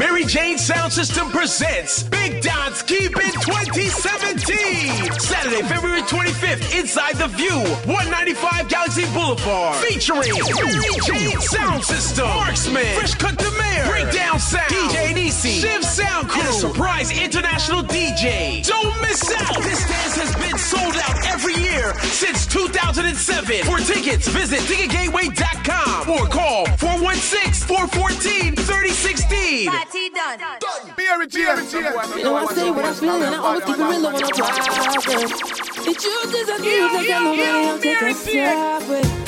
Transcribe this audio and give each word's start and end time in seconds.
Mary 0.00 0.24
Jane 0.24 0.56
Sound 0.56 0.90
System 0.90 1.28
presents 1.28 2.04
Big 2.04 2.40
Dance 2.40 2.80
Keeping 2.80 3.32
2017. 3.44 5.12
Saturday, 5.20 5.60
February 5.68 6.00
25th, 6.00 6.80
inside 6.80 7.16
The 7.16 7.28
View, 7.28 7.60
195 7.84 8.66
Galaxy 8.70 9.04
Boulevard. 9.12 9.76
Featuring 9.84 10.32
Mary 10.56 10.96
Jane 11.04 11.38
Sound 11.38 11.84
System, 11.84 12.26
Marksman, 12.28 12.96
Fresh 12.96 13.16
Cut 13.16 13.36
the 13.36 13.50
Mayor, 13.60 13.84
Breakdown 13.90 14.38
Sound, 14.40 14.70
DJ 14.72 15.14
Nisi, 15.14 15.60
Shiv 15.60 15.84
Sound 15.84 16.30
Crew, 16.30 16.40
and 16.40 16.48
a 16.48 16.52
surprise 16.54 17.10
international 17.12 17.82
DJ. 17.82 18.66
Don't 18.66 18.98
miss 19.02 19.30
out. 19.36 19.62
This 19.62 19.86
dance 19.86 20.16
has 20.16 20.34
been 20.36 20.56
sold 20.56 20.96
out 20.96 21.26
every 21.26 21.60
year 21.60 21.92
since 22.08 22.46
2007. 22.46 23.66
For 23.66 23.76
tickets, 23.84 24.28
visit 24.28 24.60
ticketgateway.com 24.60 26.08
or 26.08 26.26
call 26.26 26.64
416 26.78 27.68
414 27.68 28.56
3016 28.56 29.89
party 29.90 30.10
done. 30.10 30.38
Done. 30.38 30.94
Beer 30.96 31.22
it, 31.22 31.34
You 31.34 32.24
know 32.24 32.36
I 32.36 32.46
say 32.46 32.70
what 32.70 32.84
I 32.84 32.92
feel, 32.92 33.22
and 33.22 33.34
I 33.34 33.38
always 33.38 33.64
keep 33.64 33.76
it 33.76 33.82
real 33.82 34.02
when 34.02 34.14
I 34.14 34.20
talk. 34.20 35.06
It 35.86 35.98
chooses 35.98 36.48
a 36.48 36.56
few 36.62 36.88
that 36.92 37.04
get 37.06 37.22
away. 37.22 37.70
I'm 37.70 37.80
taking 37.80 39.16
a 39.16 39.19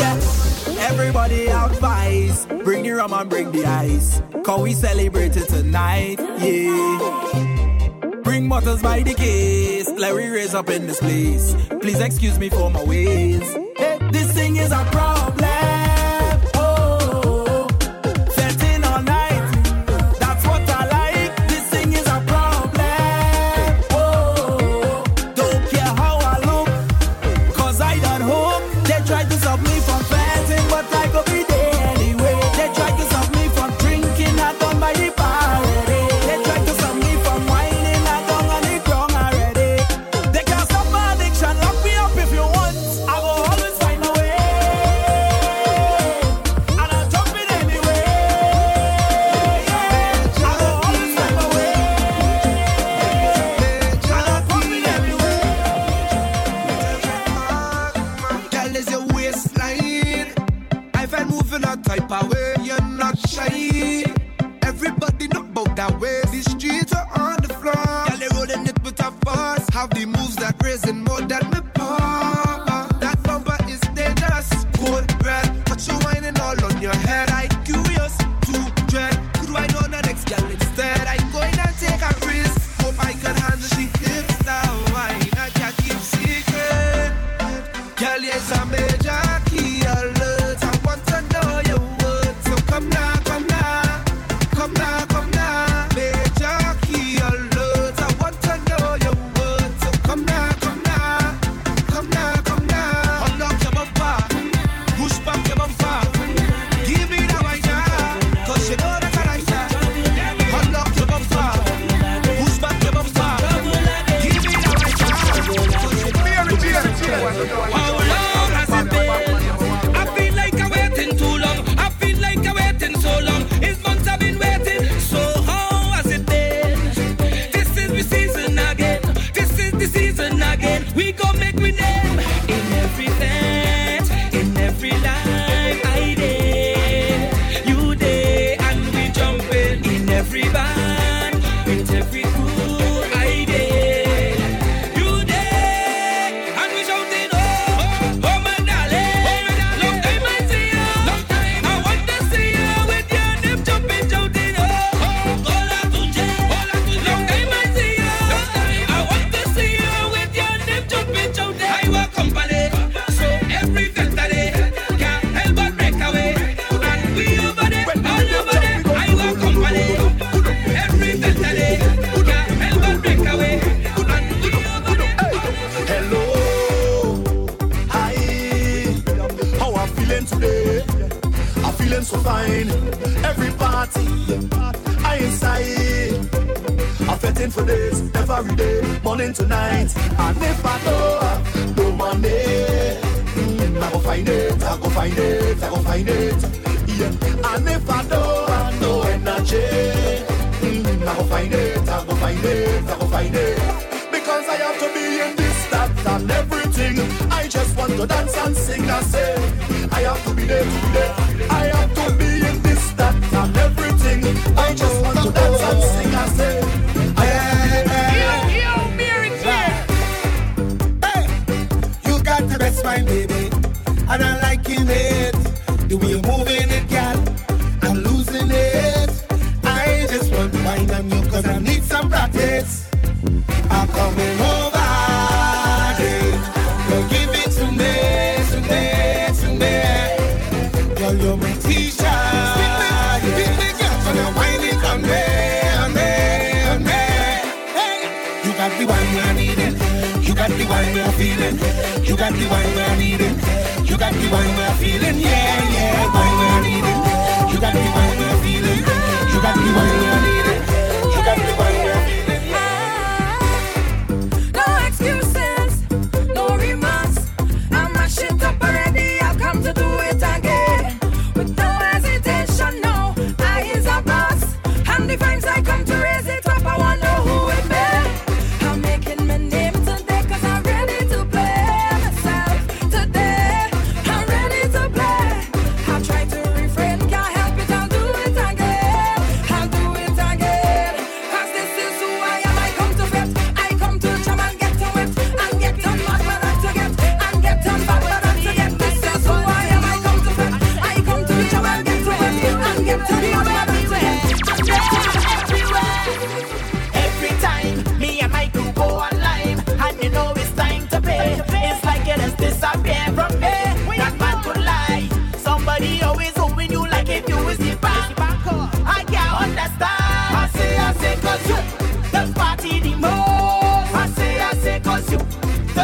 yes. 0.00 0.68
Everybody 0.90 1.46
have 1.46 1.78
vice. 1.78 2.46
Bring 2.46 2.82
the 2.82 2.90
rum 2.92 3.12
and 3.12 3.28
bring 3.28 3.52
the 3.52 3.64
ice. 3.64 4.22
Cause 4.44 4.62
we 4.62 4.72
celebrate 4.72 5.36
it 5.36 5.48
tonight, 5.48 6.16
yeah. 6.18 8.20
Bring 8.24 8.48
bottles 8.48 8.82
by 8.82 9.02
the 9.02 9.14
case. 9.14 9.88
Let 9.88 10.16
me 10.16 10.28
raise 10.28 10.54
up 10.54 10.68
in 10.70 10.86
this 10.86 10.98
place. 11.00 11.54
Please 11.80 12.00
excuse 12.00 12.38
me 12.38 12.48
for 12.48 12.70
my 12.70 12.82
ways. 12.84 13.42
Hey, 13.76 13.98
this 14.10 14.32
thing 14.32 14.56
is 14.56 14.72
a 14.72 14.84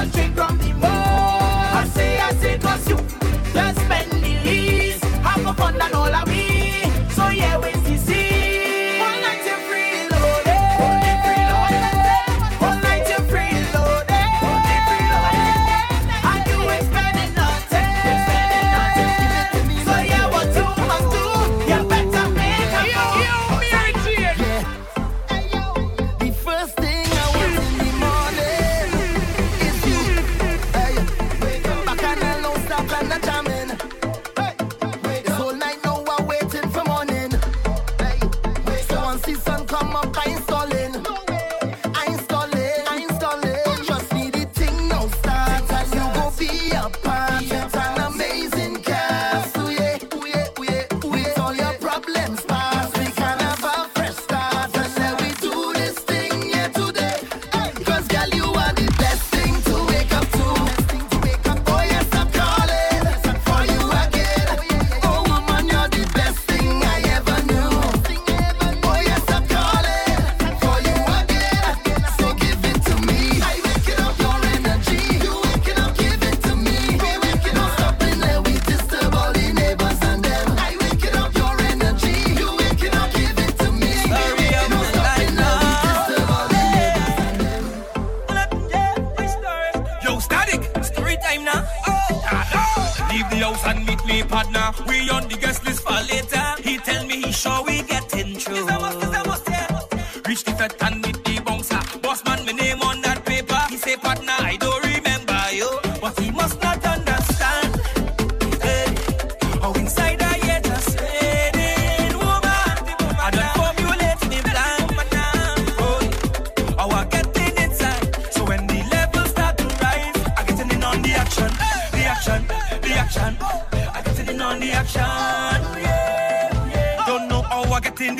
drink 0.05 0.37
from 0.37 0.59
the 0.59 0.66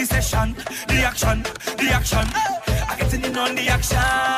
session, 0.07 0.55
the 0.89 1.03
action, 1.05 1.43
the 1.77 1.91
action. 1.93 2.27
I'm 2.89 2.99
getting 2.99 3.25
in 3.25 3.37
on 3.37 3.55
the 3.55 3.69
action. 3.69 4.36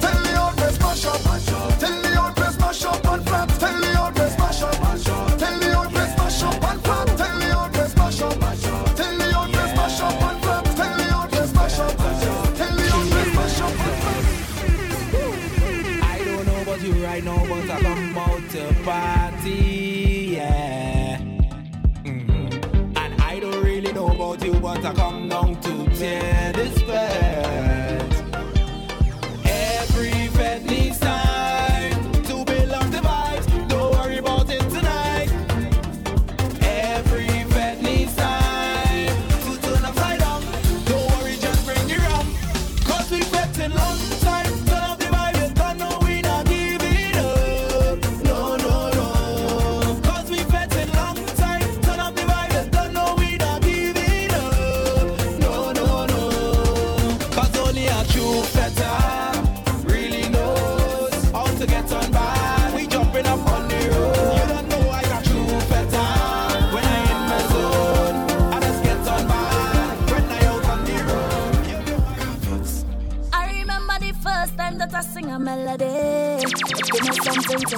Tell 0.00 0.22
the 0.22 0.40
old 0.40 0.56
mash 0.56 1.04
up. 1.04 1.78
Tell 1.78 2.00
the 2.00 2.22
old 2.22 2.36
mash 2.58 2.84
up 2.84 3.04
and. 3.04 3.26
Tell 3.26 3.80
the 3.80 4.00
old 4.00 4.16
mash 4.18 5.08
up. 5.08 5.38
Tell 5.38 5.58
the 5.58 5.76
old 5.76 5.92
mash 5.92 6.42
up 6.42 6.64
and. 6.64 6.84
Tell 6.84 7.38
the 7.38 7.50
old 7.58 7.72
mash 7.76 8.20
up. 8.22 8.36
Tell 8.96 9.18
the 9.18 9.36
old 9.36 11.32
mash 11.54 11.78
up 11.78 12.00
and. 12.00 12.56
Tell 12.56 12.76
the 12.76 12.88
old 12.94 13.08
mash 13.12 13.60
up. 13.60 13.74
Mash 13.76 14.04
up. 14.04 14.24
I 16.02 16.18
don't 16.24 16.46
know 16.46 16.64
you 16.82 16.92
right 17.04 17.22
now, 17.22 17.44
but 17.46 17.70
I 17.70 17.80
to 18.52 18.74
party, 18.84 20.36
yeah. 20.36 21.18
Mm-hmm. 22.04 22.96
And 22.96 23.22
I 23.22 23.40
don't 23.40 23.62
really 23.62 23.92
you, 24.42 24.54
but 24.54 24.84
I 24.84 24.94
come 24.94 25.28
down 25.28 25.53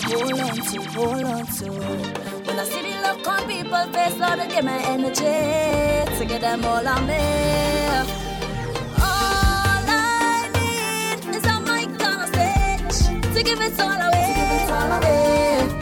to 0.01 0.19
hold 0.19 0.41
on 0.41 0.57
to, 0.57 0.83
hold 0.91 1.25
on 1.25 1.47
to. 1.47 1.71
When 2.45 2.59
I 2.59 2.65
see 2.65 2.83
the 2.83 3.01
look 3.03 3.27
on 3.27 3.47
people's 3.47 3.87
face, 3.95 4.19
Lord, 4.19 4.39
I 4.39 4.47
get 4.47 4.65
my 4.65 4.79
energy 4.95 6.17
to 6.19 6.25
get 6.27 6.41
them 6.41 6.65
all 6.65 6.87
on 6.87 7.07
me. 7.07 7.67
To 13.37 13.43
give 13.43 13.61
it 13.61 13.79
all 13.79 13.91
away. 13.91 14.27
To 14.29 14.35
give 14.35 14.51
it 14.51 14.71
all 14.71 14.93
away. 14.93 15.76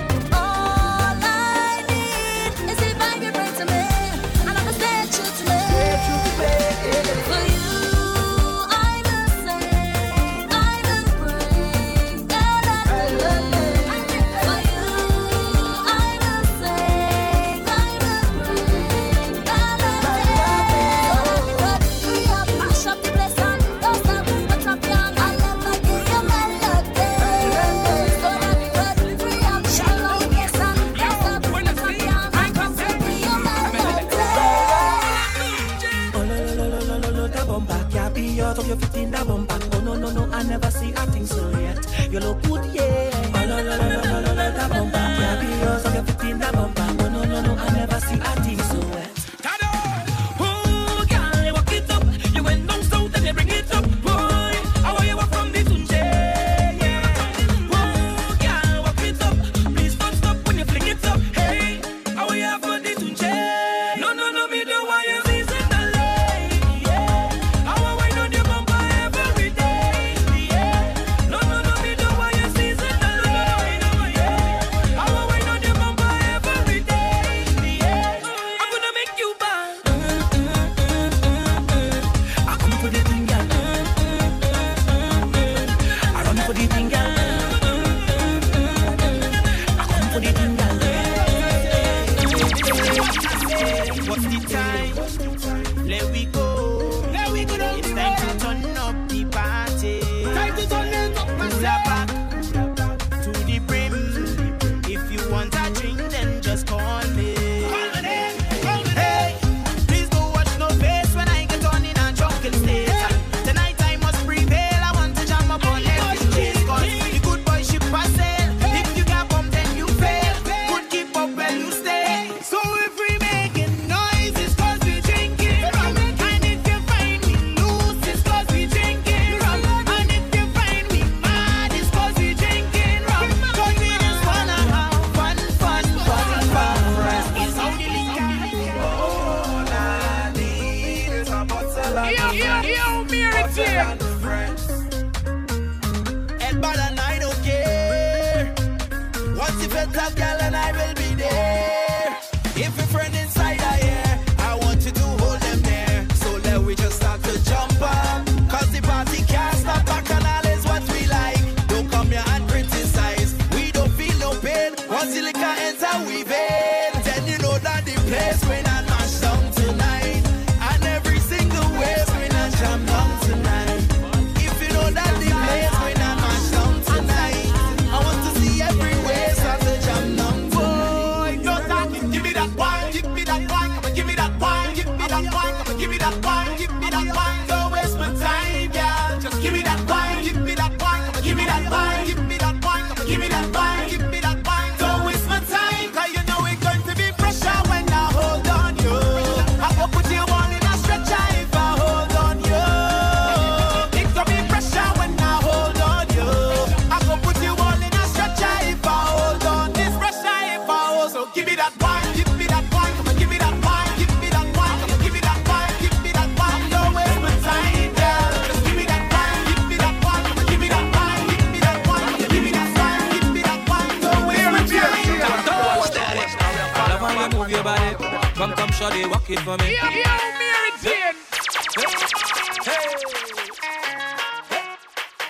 sure 228.74 228.90
they 228.90 229.06
walk 229.06 229.30
it 229.30 229.40
for 229.40 229.56
me. 229.58 229.76
Yo, 229.76 229.86
yo, 229.88 230.14
Mary 230.38 230.70
Jane. 230.82 231.16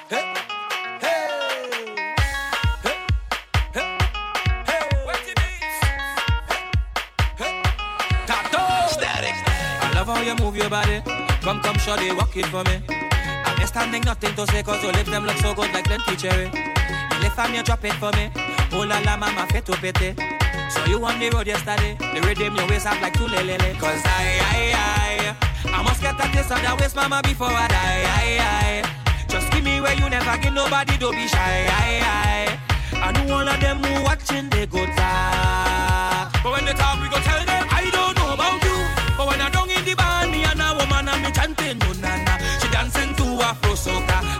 Hey, 0.08 0.34
hey. 1.00 1.34
I 9.82 9.92
love 9.94 10.06
how 10.06 10.20
you 10.22 10.34
move 10.36 10.56
your 10.56 10.70
body. 10.70 11.02
Come, 11.42 11.60
come, 11.60 11.78
sure 11.78 11.96
they 11.96 12.12
walk 12.12 12.36
it 12.36 12.46
for 12.46 12.64
me. 12.64 12.82
I'm 12.88 13.58
just 13.58 13.74
standing 13.74 14.02
nothing 14.02 14.34
to 14.34 14.46
say, 14.46 14.62
cause 14.62 14.82
your 14.82 14.92
lips 14.92 15.10
them 15.10 15.24
look 15.26 15.36
so 15.38 15.54
good 15.54 15.72
like 15.72 15.84
plenty 15.84 16.16
cherry. 16.16 16.50
If 17.26 17.38
I'm 17.38 17.54
you 17.54 17.62
drop 17.62 17.84
it 17.84 17.94
for 17.94 18.10
me. 18.12 18.30
Oh 18.72 18.84
la 18.86 18.98
la, 19.00 19.16
mama, 19.16 19.46
fait 19.50 19.64
to 19.66 19.72
pity. 19.76 20.33
So 20.74 20.84
you 20.86 21.04
on 21.04 21.18
the 21.20 21.30
road 21.30 21.46
yesterday, 21.46 21.94
the 21.98 22.20
rhythm 22.26 22.56
your 22.56 22.66
waist 22.66 22.86
up 22.86 23.00
like 23.00 23.14
two 23.14 23.26
lelele. 23.26 23.78
Cause 23.78 24.02
I, 24.04 24.26
I, 24.42 25.36
I, 25.70 25.78
I 25.78 25.82
must 25.82 26.02
get 26.02 26.18
a 26.18 26.26
taste 26.34 26.50
of 26.50 26.58
that 26.62 26.76
waist, 26.80 26.96
mama, 26.96 27.20
before 27.22 27.46
I 27.46 27.68
die. 27.68 28.02
I, 28.18 28.82
I, 28.82 29.26
just 29.28 29.50
give 29.52 29.62
me 29.62 29.80
where 29.80 29.94
you 29.94 30.10
never 30.10 30.36
give 30.42 30.52
nobody, 30.52 30.96
don't 30.98 31.14
be 31.14 31.28
shy. 31.28 31.38
I, 31.38 32.58
I, 32.98 33.06
I 33.06 33.12
know 33.12 33.34
all 33.38 33.48
of 33.48 33.60
them 33.60 33.78
who 33.84 34.02
watching, 34.02 34.50
they 34.50 34.66
go 34.66 34.84
talk. 34.98 36.32
But 36.42 36.50
when 36.52 36.64
they 36.66 36.74
talk, 36.74 36.98
we 37.00 37.08
go 37.08 37.22
tell 37.22 37.44
them, 37.46 37.64
I 37.70 37.88
don't 37.94 38.14
know 38.18 38.34
about 38.34 38.58
you. 38.66 38.78
But 39.16 39.26
when 39.30 39.40
I 39.40 39.50
don't 39.50 39.70
in 39.70 39.84
the 39.84 39.94
band, 39.94 40.32
me 40.32 40.42
and 40.42 40.58
a 40.58 40.74
woman, 40.74 41.06
and 41.06 41.22
me 41.22 41.30
chanting, 41.30 41.78
no, 41.78 41.92
na, 42.02 42.18
na. 42.26 42.34
She 42.58 42.66
dancing 42.74 43.14
to 43.14 43.24
Afro 43.46 43.78
soca. 43.78 44.33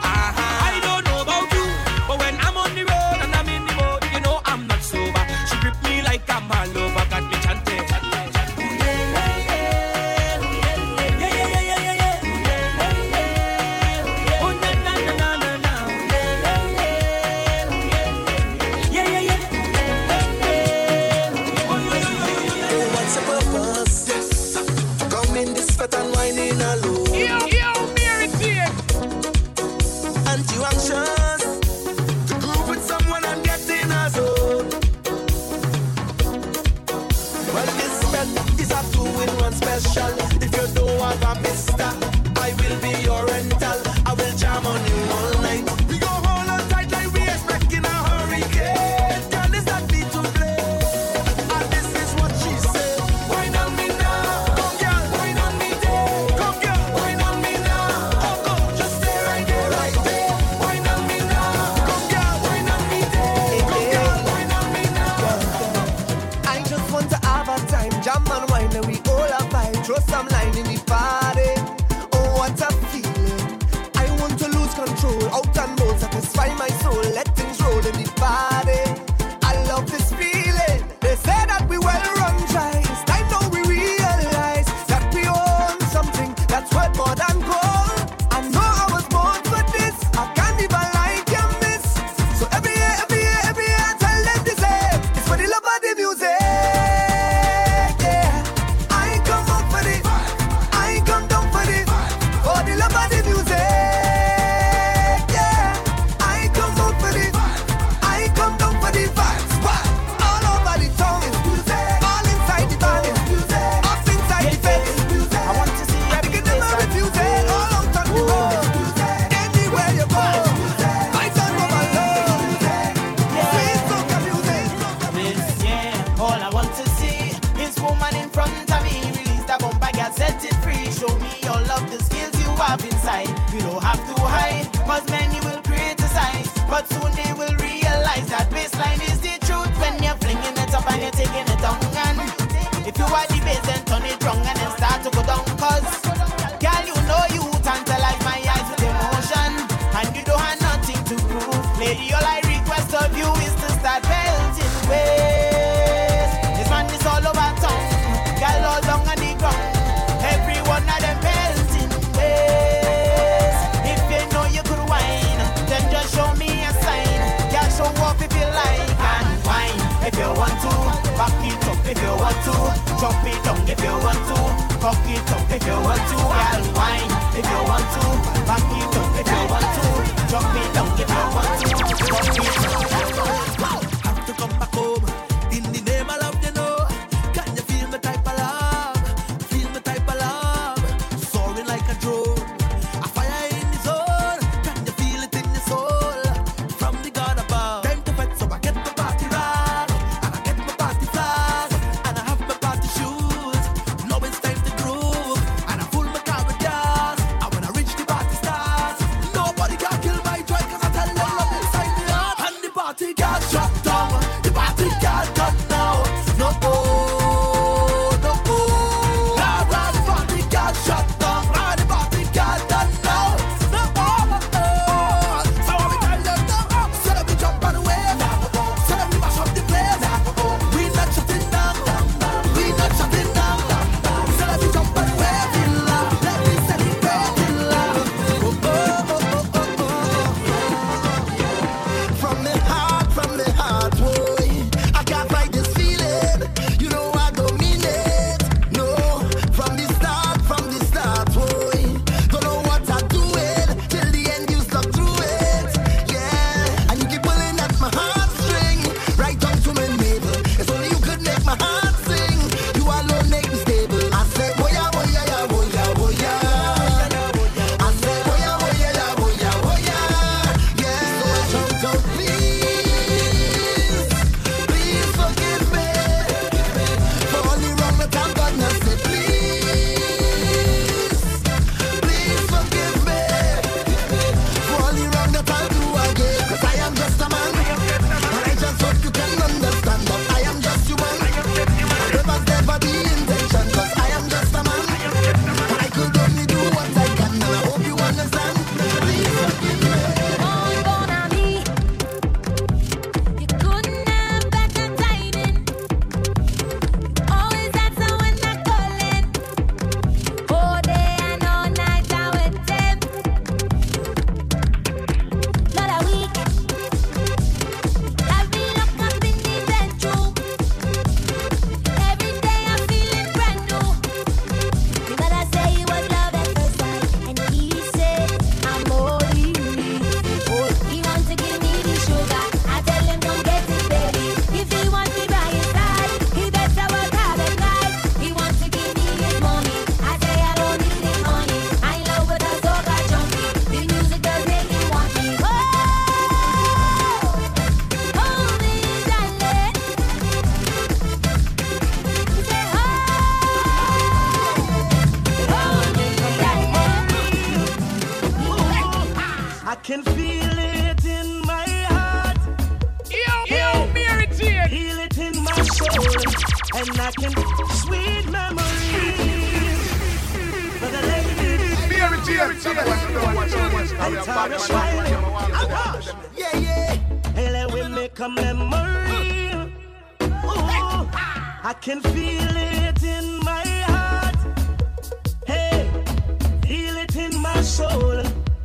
want 170.45 170.61
to. 170.61 170.73
Back 171.17 171.41
it 171.41 171.65
up 171.69 171.81
if 171.89 172.01
you 172.03 172.13
want 172.21 172.39
to. 172.45 172.55
jump 173.01 173.25
it 173.25 173.39
down 173.45 173.69
if 173.69 173.81
you 173.81 173.95
want 174.05 174.23
to. 174.29 174.39
Cock 174.83 175.09
it 175.09 175.31
up 175.33 175.51
if 175.51 175.67
you 175.67 175.79
want 175.87 176.05
to. 176.11 176.17
Girl, 176.21 176.65
wine 176.77 177.13
if 177.39 177.47
you 177.49 177.63
want 177.69 177.89
to. 177.95 178.05
Back 178.49 178.73
it 178.77 178.97
up 179.01 179.17
if 179.21 179.29
you 179.33 179.43
want 179.53 179.69
to. 179.77 179.85
jump 180.31 180.57
it 180.61 180.69
down 180.75 180.91
if 181.01 181.09
you 181.09 181.25
want 181.35 181.53
to. 181.61 181.69
Cock 182.13 182.29
it 182.37 183.19
up. 183.19 183.44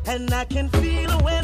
and 0.10 0.34
I 0.34 0.44
can 0.46 0.70
feel 0.70 1.12
away. 1.12 1.39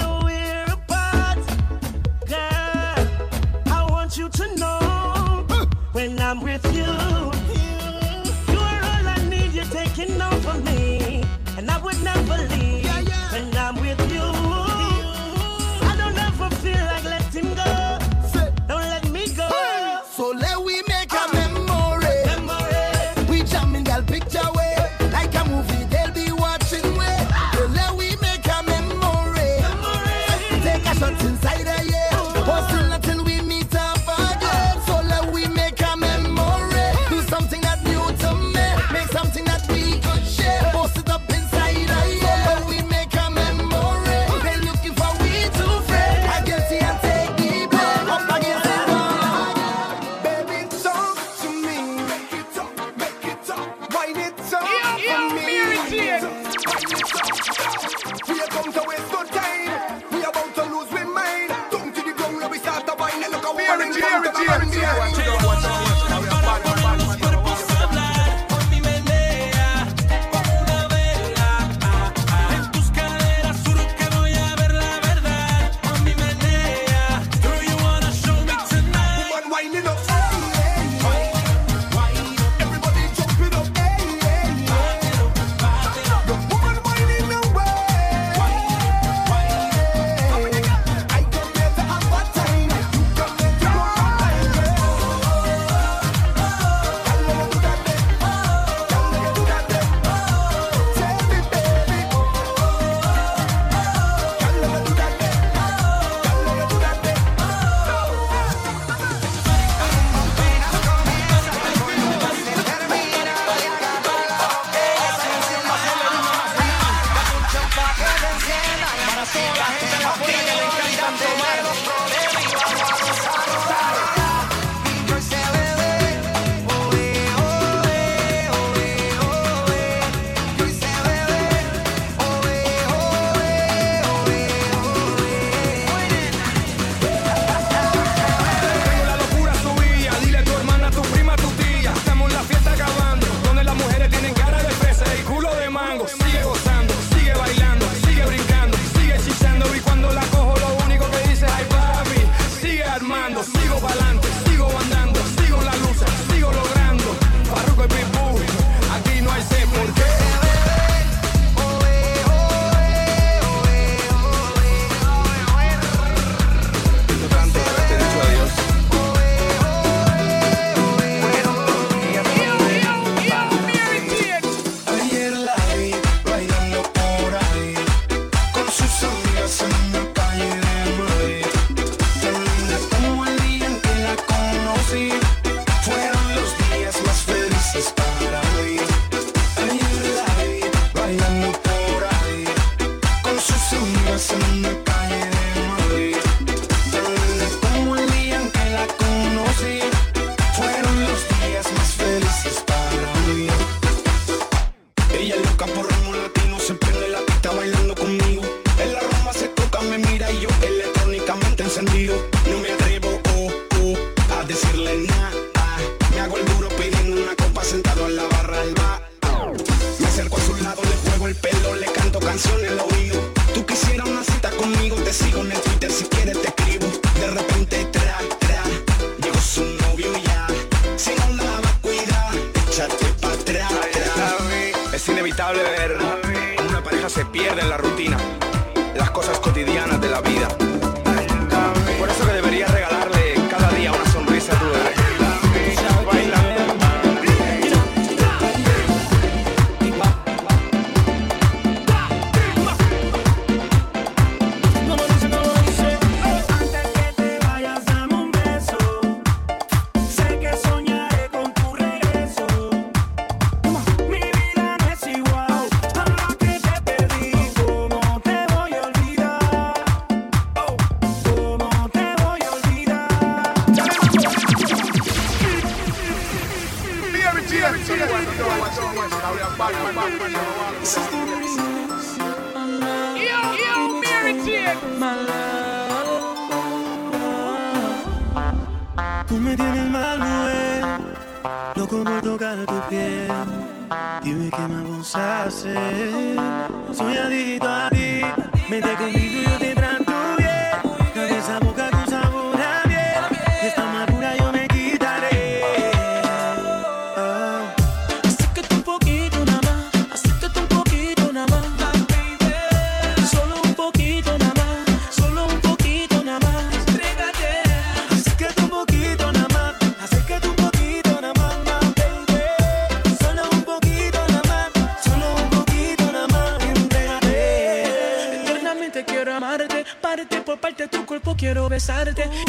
sentido. 211.75 212.34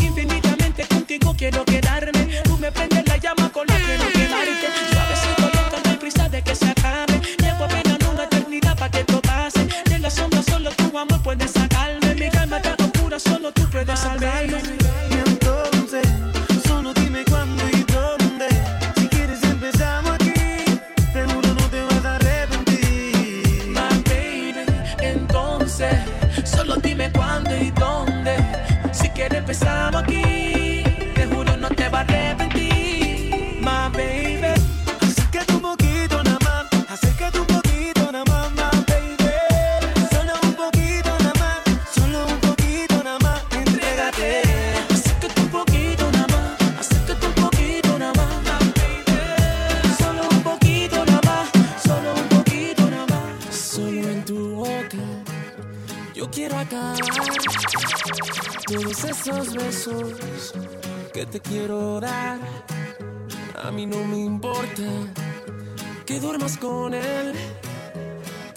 Infinitamente 0.03 0.87
contigo 0.87 1.35
quiero 1.37 1.65
que 1.65 1.86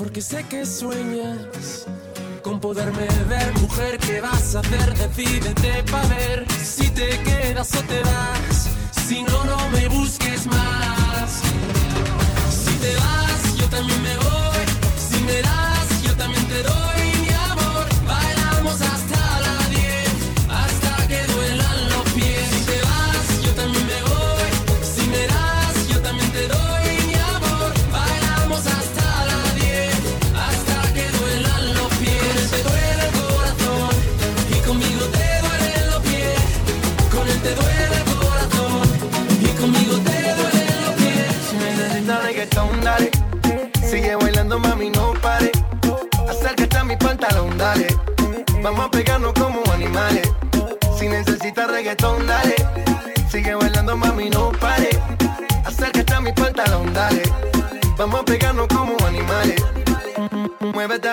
porque 0.09 0.21
sé 0.21 0.43
que 0.49 0.65
sueñas 0.65 1.85
con 2.41 2.59
poderme 2.59 3.05
ver. 3.27 3.53
Mujer, 3.61 3.99
¿qué 3.99 4.19
vas 4.21 4.55
a 4.55 4.61
hacer? 4.61 4.97
Decídete 4.97 5.83
pa' 5.83 6.01
ver 6.07 6.47
si 6.51 6.89
te 6.89 7.09
quedas 7.19 7.75
o 7.75 7.81
te 7.83 8.01
vas. 8.01 8.69
Si 9.07 9.21
no, 9.21 9.45
no 9.45 9.69
me 9.69 9.87
busques 9.87 10.47
más. 10.47 11.41
Si 12.49 12.73
te 12.81 12.95
vas, 12.95 13.57
yo 13.59 13.69
también 13.69 14.01
me 14.01 14.15
voy. 14.17 14.65
Si 14.97 15.23
me 15.25 15.41
das, 15.43 16.01
yo 16.01 16.15
también 16.15 16.47
te 16.47 16.63
doy. 16.63 16.98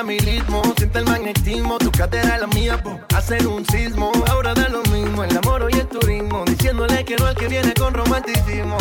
mi 0.06 0.18
ritmo. 0.18 0.62
Siente 0.76 1.00
el 1.00 1.04
magnetismo, 1.04 1.78
tu 1.78 1.90
cadera 1.90 2.38
la 2.38 2.46
mía, 2.46 2.80
po. 2.82 3.00
Hacer 3.14 3.46
un 3.46 3.66
sismo, 3.66 4.12
ahora 4.28 4.54
da 4.54 4.68
lo 4.68 4.82
mismo. 4.84 5.24
El 5.24 5.36
amor 5.36 5.68
y 5.70 5.78
el 5.78 5.88
turismo, 5.88 6.44
diciéndole 6.44 7.04
que 7.04 7.16
no 7.16 7.26
al 7.26 7.34
que 7.34 7.48
viene 7.48 7.74
con 7.74 7.92
romanticismo. 7.92 8.78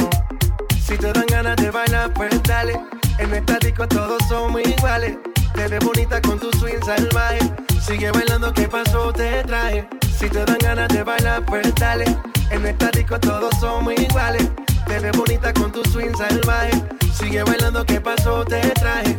Si 0.86 0.98
te 0.98 1.12
dan 1.12 1.26
ganas 1.28 1.56
de 1.58 1.72
bailar, 1.72 2.14
pues 2.14 2.42
dale. 2.44 2.80
En 3.18 3.34
esta 3.34 3.58
disco 3.58 3.88
todos 3.88 4.22
somos 4.30 4.62
iguales. 4.62 5.18
Te 5.56 5.68
ves 5.68 5.80
bonita 5.84 6.22
con 6.22 6.40
tu 6.40 6.52
swing 6.60 6.82
salvaje. 6.86 7.40
Sigue 7.82 8.12
bailando, 8.12 8.54
que 8.54 8.68
pasó? 8.68 9.12
Te 9.12 9.44
traje. 9.44 9.88
Si 10.18 10.30
te 10.30 10.46
dan 10.46 10.58
ganas 10.60 10.90
de 10.90 11.04
bailar, 11.04 11.44
pues 11.46 11.74
dale. 11.76 12.06
En 12.52 12.66
esta 12.66 12.92
disco 12.92 13.20
todos 13.20 13.54
somos 13.60 13.94
iguales. 13.98 14.48
Te 14.86 15.00
ves 15.00 15.18
bonita 15.18 15.52
con 15.54 15.72
tu 15.72 15.84
swing 15.90 16.16
salvaje. 16.16 16.72
Sigue 17.14 17.44
bailando, 17.44 17.84
que 17.86 18.00
pasó? 18.00 18.46
Te 18.46 18.62
traje. 18.72 19.18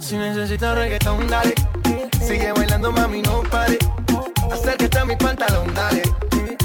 Si 0.00 0.16
necesitas 0.16 0.74
reggaetón, 0.76 1.26
dale. 1.28 1.54
Sigue 2.20 2.52
bailando, 2.52 2.92
mami, 2.92 3.22
no 3.22 3.42
pare. 3.42 3.78
Acércate 4.52 4.98
a 4.98 5.04
mi 5.04 5.16
pantalón, 5.16 5.72
dale. 5.74 6.02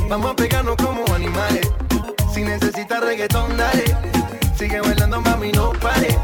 Vamos 0.09 0.31
a 0.31 0.35
pegarnos 0.35 0.75
como 0.77 1.03
animales. 1.13 1.71
Si 2.33 2.43
necesitas 2.43 3.01
reggaetón, 3.01 3.55
dale. 3.57 3.83
Sigue 4.57 4.81
bailando, 4.81 5.21
mami, 5.21 5.51
no 5.51 5.71
pare. 5.73 6.17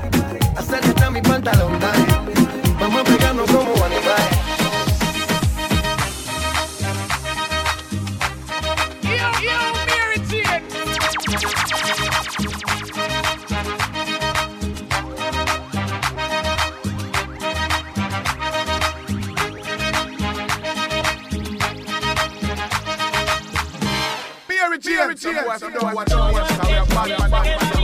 Acércate 0.55 1.03
a 1.03 1.09
mi 1.09 1.21
pantalón, 1.21 1.79
dale. 1.79 2.05
Vamos 2.79 3.01
a 3.01 3.03
pegarnos 3.03 3.51
como 3.51 3.71
animales. 3.83 4.38
Cheer, 24.99 25.15
cheer, 25.15 25.33
cheer. 27.63 27.78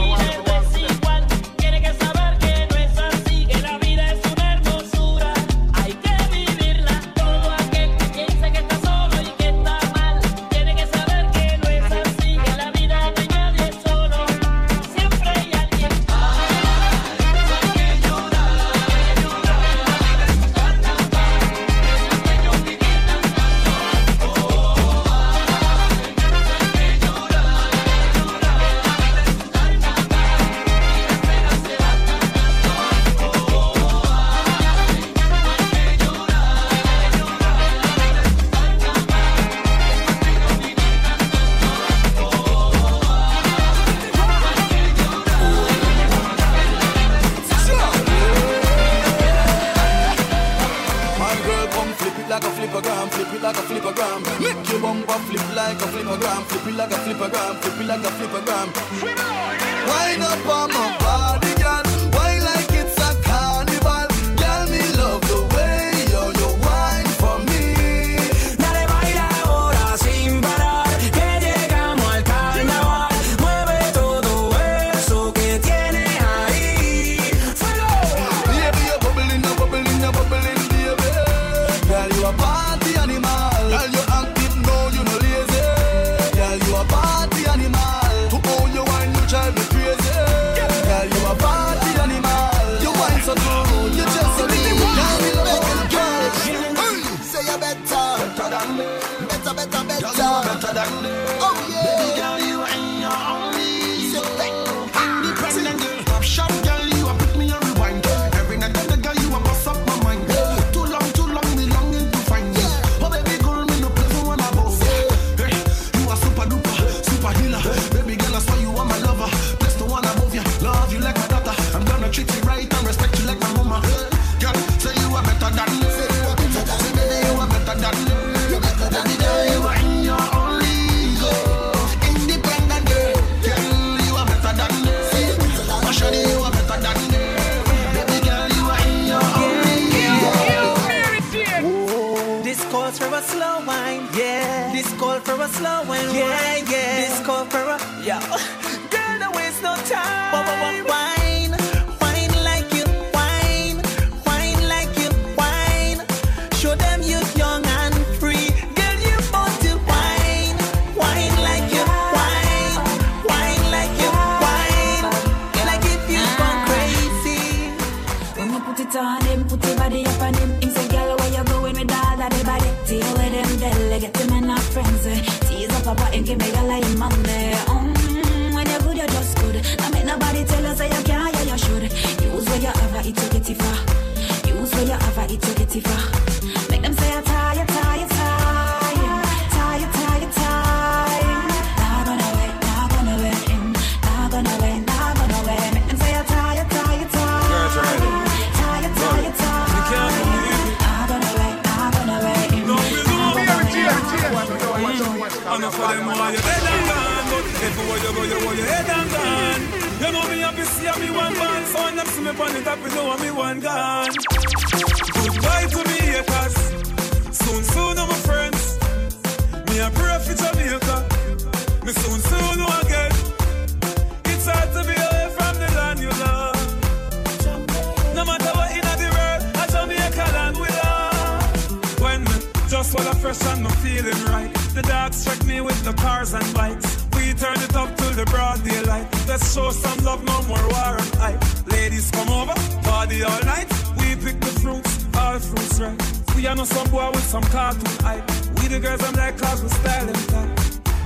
fresh 233.32 233.52
and 233.52 233.62
no 233.64 233.70
feeling 233.82 234.22
right. 234.26 234.52
The 234.74 234.82
dogs 234.82 235.24
check 235.24 235.44
me 235.46 235.60
with 235.60 235.82
the 235.84 235.92
cars 235.94 236.32
and 236.32 236.46
bikes. 236.54 237.06
We 237.16 237.34
turn 237.34 237.58
it 237.58 237.74
up 237.74 237.90
till 237.96 238.12
the 238.12 238.24
broad 238.26 238.62
daylight. 238.62 239.06
Let's 239.26 239.52
show 239.54 239.70
some 239.70 239.98
love, 240.04 240.22
no 240.24 240.36
more 240.42 240.66
war 240.72 240.94
and 241.02 241.14
hype. 241.16 241.42
Ladies 241.66 242.10
come 242.12 242.28
over, 242.28 242.54
party 242.82 243.24
all 243.24 243.42
night. 243.42 243.68
We 243.98 244.14
pick 244.24 244.38
the 244.40 244.52
fruits, 244.62 244.92
all 245.18 245.38
fruits 245.40 245.80
right. 245.80 245.98
We 246.36 246.46
are 246.46 246.54
no 246.54 246.64
some 246.64 246.88
boy 246.90 247.10
with 247.10 247.26
some 247.34 247.42
cartoon 247.54 247.96
hype. 248.06 248.24
We 248.56 248.68
the 248.68 248.78
girls 248.78 249.02
I'm 249.02 249.14
like 249.14 249.38
cause 249.38 249.62
we 249.62 249.70
style 249.70 250.08
and 250.08 250.28
tight. 250.32 250.52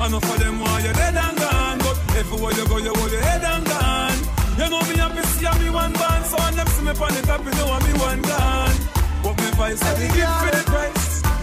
Enough 0.05 0.25
for 0.25 0.39
them 0.39 0.61
while 0.61 0.81
you're 0.85 0.93
dead 0.93 1.17
and 1.17 1.37
gone. 1.39 1.79
But 1.79 1.97
everywhere 2.21 2.53
you 2.53 2.67
go, 2.69 2.77
you 2.79 2.93
hold 2.99 3.13
your 3.13 3.23
head 3.23 3.43
and 3.53 3.65
gone. 3.65 4.21
You 4.59 4.69
know 4.69 4.83
me 4.89 4.95
happy, 5.01 5.23
see 5.37 5.53
me 5.63 5.71
one 5.71 5.93
band. 5.93 6.25
So 6.27 6.37
I 6.37 6.51
never 6.53 6.71
see 6.71 6.85
me 6.85 6.91
on 6.91 7.13
the 7.17 7.23
top, 7.25 7.45
you 7.45 7.53
know 7.59 7.73
I'm 7.73 7.83
me 7.87 7.93
one 7.99 8.23
gone. 8.23 8.77
What 9.25 9.37
me 9.41 9.49
vice, 9.57 9.83
I 9.83 9.93
get 10.17 10.29
for 10.41 10.51
the 10.57 10.65
price. 10.71 11.00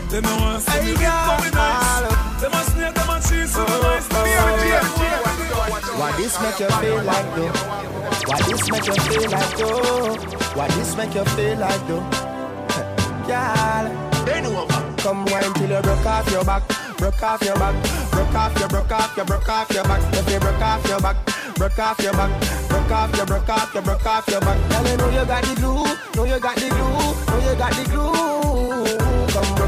They 0.10 0.22
know 0.22 0.38
us. 0.56 0.66
Hey, 0.70 0.94
yeah. 1.02 1.38
They 2.40 2.48
must 2.50 2.72
sneer, 2.72 2.92
they 2.92 3.06
must 3.06 3.30
cheese, 3.30 3.54
they 3.54 3.62
must 3.62 4.14
Why 5.98 6.14
this 6.16 6.40
make 6.40 6.60
you 6.60 6.70
feel 6.70 7.04
like 7.04 7.36
though? 7.36 7.52
Why 8.28 8.42
this 8.48 8.72
make 8.72 8.86
you 8.88 8.94
feel 8.94 9.30
like 9.32 9.58
though? 9.58 10.16
Why 10.56 10.68
this 10.70 10.96
make 10.96 11.14
you 11.14 11.26
feel 11.26 11.58
like 11.58 11.88
though? 11.88 12.04
Girl, 13.28 13.86
they 14.26 14.42
Come 15.04 15.26
wine 15.26 15.54
till 15.54 15.70
you 15.70 15.82
broke 15.82 16.06
off 16.06 16.32
your 16.32 16.46
back, 16.46 16.64
broke 16.98 17.24
off 17.24 17.42
your 17.42 17.56
back, 17.56 18.12
broke 18.12 18.36
off 18.36 18.60
your, 18.60 18.70
broke 18.70 18.92
off 18.92 19.18
your, 19.18 19.26
broke 19.26 19.50
off 19.50 19.70
your 19.72 19.84
back, 19.84 20.14
if 20.14 20.32
you 20.32 20.40
broke 20.40 20.62
off 20.62 20.88
your 20.88 21.02
back 21.02 21.18
broke 21.58 21.80
off 21.80 22.00
your 22.00 22.14
back, 22.14 22.70
broke 22.70 22.92
off 22.92 23.16
your, 23.18 23.26
broke 23.26 23.50
off 23.50 23.74
your, 23.74 23.84
broke 23.84 24.06
off 24.06 24.28
your 24.28 24.40
back. 24.42 24.70
Girl, 24.70 24.88
you 24.88 24.98
know 24.98 25.10
you 25.10 25.26
got 25.26 25.44
the 25.44 25.56
glue, 25.56 25.84
know 26.16 26.24
you 26.24 26.40
got 26.40 26.56
the 26.56 26.70
glue, 26.70 26.78
know 26.78 27.52
you 27.52 27.58
got 27.58 27.74
the 27.74 27.84
glue 27.90 28.87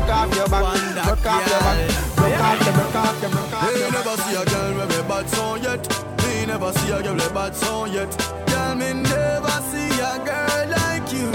broke 0.09 0.21
off 0.21 0.35
your 0.35 0.47
back, 0.47 1.05
broke 1.05 1.25
off 1.25 1.49
your 1.49 1.59
back, 1.59 2.15
broke 2.15 2.39
off 2.41 2.65
your, 2.65 2.73
broke 2.73 2.95
off 2.95 3.21
your, 3.21 3.29
broke 3.29 3.53
off. 3.53 3.73
Me 3.73 3.91
never 3.91 4.17
see 4.17 4.35
a 4.35 4.45
girl 4.45 4.73
with 4.75 4.99
a 4.99 5.03
bad 5.03 5.29
song 5.29 5.63
yet. 5.63 5.81
Me 6.23 6.45
never 6.45 6.71
see 6.73 6.91
a 6.91 7.03
girl 7.03 7.13
with 7.13 7.29
a 7.29 7.33
bad 7.33 7.55
song 7.55 7.93
yet. 7.93 8.11
Girl, 8.47 8.75
me 8.75 8.93
never 8.93 9.57
see 9.69 9.89
a 10.01 10.13
girl 10.25 10.65
like 10.77 11.13
you. 11.13 11.29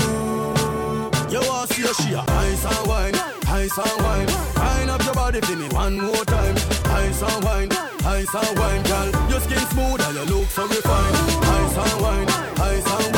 You 1.31 1.49
wanna 1.49 1.67
see 1.69 1.83
her? 1.83 1.95
she 1.95 2.15
a 2.15 2.25
ice 2.27 2.65
and 2.65 2.87
wine, 2.89 3.15
ice 3.49 3.79
and 3.79 4.03
wine. 4.03 4.29
Wind 4.57 4.91
up 4.91 5.05
your 5.05 5.15
body 5.15 5.41
for 5.41 5.57
me 5.57 5.69
one 5.69 5.97
more 5.97 6.25
time. 6.25 6.57
Ice 6.99 7.23
and 7.23 7.45
wine, 7.45 7.71
ice 8.05 8.35
and 8.35 8.59
wine, 8.59 8.83
girl. 8.83 9.31
Your 9.31 9.41
skin 9.41 9.65
smooth 9.71 10.01
and 10.01 10.15
your 10.17 10.27
look 10.27 10.49
so 10.49 10.67
refined. 10.67 11.17
Ice 11.17 11.77
and 11.77 12.01
wine, 12.03 12.29
ice 12.59 12.87
and. 12.87 13.14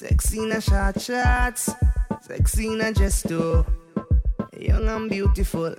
Sexy 0.00 0.38
in 0.38 0.52
a 0.52 0.62
short 0.62 0.98
shots, 0.98 1.68
sexy 2.22 2.68
in 2.68 2.80
a 2.80 2.84
gesto. 2.84 3.66
Young 4.58 4.88
and 4.88 5.10
beautiful, 5.10 5.74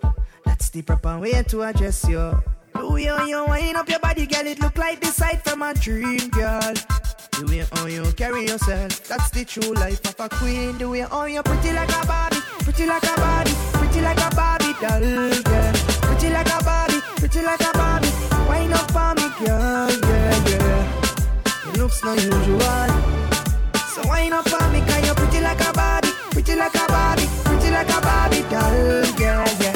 that's 0.46 0.70
the 0.70 0.84
proper 0.84 1.18
way 1.18 1.42
to 1.42 1.64
address 1.64 2.08
you. 2.08 2.40
Way 2.76 3.06
how 3.06 3.26
you 3.26 3.44
wind 3.48 3.78
up 3.78 3.90
your 3.90 3.98
body, 3.98 4.28
girl, 4.28 4.46
it 4.46 4.60
look 4.60 4.78
like 4.78 5.02
the 5.02 5.08
sight 5.08 5.44
from 5.44 5.64
a 5.64 5.74
dream, 5.74 6.30
girl. 6.30 6.62
The 6.62 7.46
way 7.50 7.66
how 7.74 7.88
you 7.88 8.04
carry 8.14 8.46
yourself, 8.46 9.08
that's 9.08 9.32
the 9.32 9.44
true 9.44 9.74
life 9.74 10.06
of 10.06 10.20
a 10.20 10.30
queen. 10.30 10.78
The 10.78 10.88
way 10.88 11.00
how 11.00 11.26
you 11.26 11.42
pretty 11.42 11.74
like 11.74 11.90
a 11.90 12.06
Barbie, 12.06 12.38
pretty 12.60 12.86
like 12.86 13.02
a 13.02 13.16
Barbie, 13.16 13.56
pretty 13.74 14.02
like 14.02 14.20
a 14.20 14.36
Barbie 14.36 14.74
doll, 14.80 15.42
girl. 15.50 15.74
Pretty 16.06 16.30
like 16.30 16.48
a 16.48 16.64
Barbie, 16.64 17.02
pretty 17.16 17.42
like 17.42 17.62
a 17.62 17.74
Barbie. 17.74 18.12
Wind 18.48 18.74
up 18.74 18.92
for 18.92 19.16
me, 19.16 19.28
girl, 19.44 19.90
yeah, 19.90 20.48
yeah. 20.48 21.72
It 21.72 21.78
looks 21.80 22.04
not 22.04 22.22
usual. 22.22 23.31
So 24.02 24.10
wind 24.10 24.34
up 24.34 24.47
for 24.47 24.70
me, 24.70 24.80
cause 24.82 25.06
you're 25.06 25.16
pretty 25.16 25.41
like 25.41 25.60
a 25.62 25.74
Barbie, 25.74 26.10
pretty 26.32 26.56
like 26.56 26.74
a 26.76 26.88
Barbie, 26.88 27.28
pretty 27.43 27.72
like 27.72 27.89
a 27.89 28.02
Barbie 28.02 28.41
doll, 28.49 29.20
yeah, 29.20 29.58
yeah. 29.60 29.71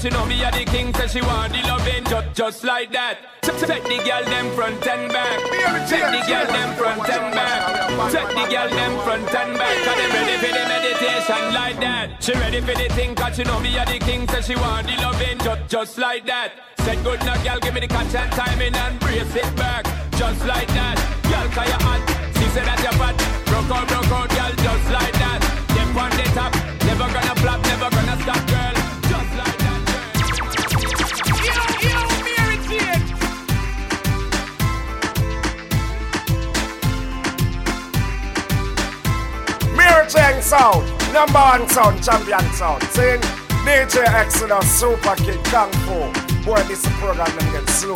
She 0.00 0.08
know 0.08 0.24
me 0.24 0.42
a 0.42 0.50
the 0.50 0.64
king, 0.64 0.94
so 0.94 1.06
she 1.06 1.20
want 1.20 1.52
the 1.52 1.60
loving 1.68 2.04
just, 2.04 2.32
just 2.32 2.64
like 2.64 2.90
that. 2.92 3.18
Take 3.42 3.84
the 3.84 4.00
girl 4.00 4.24
them 4.24 4.48
front 4.56 4.86
and 4.86 5.12
back. 5.12 5.38
Take 5.88 6.08
the 6.08 6.20
girl 6.24 6.46
them 6.48 6.70
front 6.76 7.04
and 7.04 7.34
back. 7.36 8.12
Take 8.12 8.32
the 8.32 8.44
girl 8.48 8.68
them 8.70 8.94
front 9.04 9.34
and 9.34 9.52
back. 9.60 9.76
Cause 9.84 9.96
they 10.00 10.08
ready 10.08 10.36
for 10.40 10.52
the 10.56 10.64
meditation 10.72 11.44
like 11.52 11.78
that. 11.80 12.22
She 12.24 12.32
ready 12.32 12.60
for 12.60 12.72
the 12.72 12.88
thing, 12.96 13.14
cause 13.14 13.36
she 13.36 13.44
know 13.44 13.60
me 13.60 13.76
a 13.76 13.84
the 13.84 13.98
king, 13.98 14.26
so 14.28 14.40
she 14.40 14.56
want 14.56 14.86
the 14.86 14.96
loving 15.02 15.38
just, 15.38 15.68
just 15.68 15.98
like 15.98 16.24
that. 16.24 16.52
Said 16.80 17.04
good 17.04 17.20
now, 17.20 17.36
girl, 17.44 17.60
give 17.60 17.74
me 17.74 17.80
the 17.80 17.88
catch 17.88 18.14
and 18.14 18.32
timing 18.32 18.74
and 18.74 18.98
brace 19.00 19.36
it 19.36 19.52
back. 19.56 19.84
Just 20.16 20.40
like 20.46 20.68
that. 20.68 20.96
Girl, 21.28 21.48
cause 21.52 21.68
you 21.68 21.80
hot. 21.84 22.00
She 22.40 22.46
said 22.56 22.64
that 22.64 22.80
you're 22.80 22.96
fat. 22.96 23.16
Broke 23.44 23.68
out, 23.68 23.86
broke 23.88 24.12
out, 24.16 24.28
girl, 24.32 24.52
just 24.64 24.86
like 24.88 25.12
that. 25.20 25.40
Step 25.68 25.92
on 25.92 26.10
the 26.16 26.26
top. 26.32 26.52
Never 26.88 27.08
gonna 27.12 27.34
flop, 27.36 27.60
never 27.68 27.90
gonna 27.90 28.16
stop, 28.22 28.46
girl. 28.48 28.79
Mirror 39.90 40.42
sound, 40.42 40.86
number 41.12 41.38
one 41.38 41.68
sound, 41.68 42.02
champion 42.02 42.44
sound. 42.52 42.82
Sing 42.94 43.20
DJ 43.66 44.06
Exodus, 44.06 44.78
Super 44.78 45.16
Kid, 45.16 45.42
Kung 45.44 45.72
Fu. 45.82 45.98
Boy, 46.44 46.62
this 46.64 46.86
program 46.98 47.26
them 47.36 47.52
get 47.52 47.68
slow. 47.70 47.94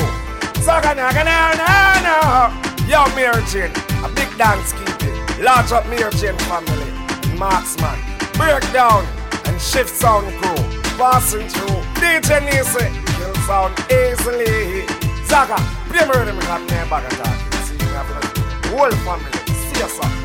Sagana, 0.66 1.12
gana, 1.14 1.54
na, 1.54 2.00
na. 2.02 2.86
Yo, 2.88 3.06
Mary 3.14 3.42
Jane, 3.46 3.70
a 4.02 4.08
big 4.08 4.28
dance 4.36 4.72
keeping. 4.72 5.14
Large 5.42 5.70
up 5.72 5.86
Mary 5.86 6.10
Jane 6.14 6.36
family. 6.50 6.90
Marksman, 7.38 7.98
breakdown 8.34 9.06
and 9.46 9.60
shift 9.60 9.90
sound 9.90 10.26
crew. 10.42 10.64
Passing 10.98 11.48
through. 11.48 11.80
DJ 12.02 12.42
Nisi, 12.44 12.86
kill 13.14 13.34
sound 13.46 13.74
easily. 13.86 14.86
Zaga, 15.26 15.56
play 15.88 16.06
me 16.06 16.14
rhythm, 16.18 16.40
come 16.40 16.66
near 16.66 16.86
back 16.86 17.06
attack. 17.12 17.54
See 17.64 17.74
you 17.74 17.92
have 17.94 18.08
the 18.08 18.68
whole 18.70 18.90
family. 19.06 19.30
See 19.46 19.80
you, 19.80 19.88
sir. 19.88 20.23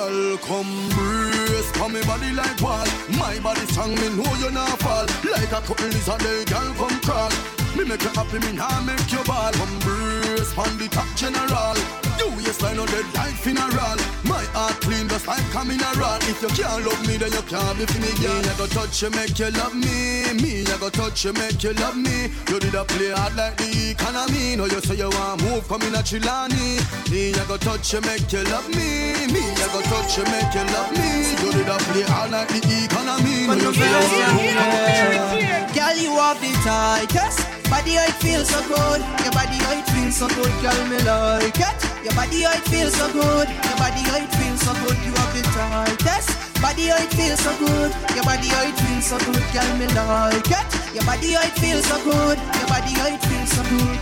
Girl, 0.00 0.38
come 0.38 0.88
brace 0.96 1.70
for 1.72 1.90
me 1.90 2.00
body 2.04 2.32
like 2.32 2.58
wall. 2.62 2.86
My 3.18 3.38
body 3.40 3.60
strong, 3.66 3.94
me 3.96 4.08
know 4.08 4.34
you 4.36 4.50
not 4.50 4.78
fall. 4.78 5.04
Like 5.30 5.52
a 5.52 5.60
couple 5.60 5.84
lizard, 5.88 6.20
day, 6.20 6.42
girl, 6.46 6.72
come 6.72 7.00
crawl. 7.02 7.30
Me 7.76 7.84
make 7.84 8.02
you 8.02 8.08
happy, 8.08 8.38
me 8.38 8.52
nah 8.52 8.80
make 8.80 9.12
you 9.12 9.22
ball. 9.24 9.52
Come 9.52 9.78
brace 9.80 10.56
on 10.56 10.78
the 10.78 10.88
top 10.88 11.06
general. 11.16 12.09
You 12.20 12.28
waistline 12.36 12.78
on 12.78 12.86
dead 12.92 13.08
like 13.16 13.32
funeral. 13.32 13.96
My 14.28 14.44
heart 14.52 14.76
clean 14.84 15.08
just 15.08 15.26
like 15.26 15.40
a 15.56 15.64
mineral. 15.64 16.20
If 16.28 16.42
you 16.44 16.52
can't 16.52 16.84
love 16.84 17.00
me, 17.08 17.16
then 17.16 17.32
you 17.32 17.40
can't 17.48 17.78
be 17.80 17.86
for 17.88 17.96
me, 17.96 18.12
girl. 18.20 18.36
Me, 18.36 18.44
I 18.44 18.54
go 18.60 18.66
touch 18.68 19.00
you, 19.00 19.08
make 19.10 19.38
you 19.38 19.48
love 19.56 19.72
me. 19.74 20.28
Me, 20.36 20.60
I 20.68 20.76
go 20.76 20.90
touch 20.90 21.24
you, 21.24 21.32
make 21.32 21.62
you 21.64 21.72
love 21.80 21.96
me. 21.96 22.28
You 22.52 22.60
did 22.60 22.74
a 22.76 22.84
play 22.84 23.08
hard 23.16 23.36
like 23.40 23.56
the 23.56 23.96
economy. 23.96 24.56
No, 24.56 24.66
you 24.68 24.80
say 24.84 24.96
you 25.00 25.08
want 25.08 25.40
move, 25.42 25.66
come 25.66 25.80
in 25.80 25.94
a 25.96 26.04
Chilani. 26.04 26.84
Me, 27.08 27.32
I 27.32 27.44
go 27.48 27.56
touch 27.56 27.92
you, 27.94 28.04
make 28.04 28.28
you 28.30 28.44
love 28.52 28.68
me. 28.68 29.16
Me, 29.32 29.40
I 29.40 29.66
go 29.72 29.80
touch 29.88 30.20
you, 30.20 30.24
make 30.28 30.52
you 30.52 30.64
love 30.76 30.92
me. 30.92 31.24
You 31.40 31.56
did 31.56 31.72
a 31.72 31.76
play 31.88 32.04
hard 32.04 32.36
like 32.36 32.52
the 32.52 32.60
economy. 32.84 33.48
No, 33.48 33.56
you 33.56 33.72
say 33.72 33.88
you 33.88 33.96
want 33.96 34.36
move, 34.36 34.52
come 34.52 34.76
in 34.76 34.76
a 34.76 34.92
Chilani. 34.92 35.72
Girl, 35.72 35.96
you 35.96 36.12
have 36.20 36.36
the 36.36 36.52
tightest 36.68 37.59
body, 37.70 37.94
how 37.94 38.04
it 38.04 38.18
feels 38.20 38.48
so 38.48 38.60
good. 38.66 39.00
Your 39.22 39.32
body, 39.32 39.56
how 39.64 39.78
it 39.78 39.86
feels 39.94 40.16
so 40.16 40.28
good, 40.28 40.52
girl, 40.60 40.80
me 40.90 40.98
like 41.06 41.56
it. 41.56 41.78
Your 42.04 42.14
body, 42.14 42.42
how 42.42 42.52
it 42.52 42.66
feels 42.68 42.94
so 42.94 43.06
good. 43.12 43.48
Your 43.48 43.76
body, 43.78 44.02
how 44.10 44.18
it 44.18 44.32
feels 44.34 44.60
so 44.60 44.72
good. 44.82 44.98
You 45.06 45.12
have 45.14 45.32
the 45.34 45.42
tightest 45.54 46.49
body, 46.80 46.88
how 46.88 47.04
it 47.04 47.12
feels 47.12 47.40
so 47.40 47.58
good. 47.58 47.92
Your 48.14 48.24
body, 48.24 48.48
how 48.48 48.62
it 48.64 48.76
feels 48.80 49.06
so 49.06 49.18
good, 49.18 49.44
girl, 49.52 49.76
me 49.76 49.86
like 49.86 50.50
it. 50.50 50.94
Your 50.94 51.04
body, 51.04 51.32
how 51.32 51.42
it 51.42 51.52
feels 51.58 51.84
so 51.84 51.96
good. 52.04 52.38
Your 52.38 52.68
body, 52.68 52.92
how 52.96 53.08
it 53.08 53.20
feels 53.24 53.50
so 53.52 53.62
good. 53.68 53.98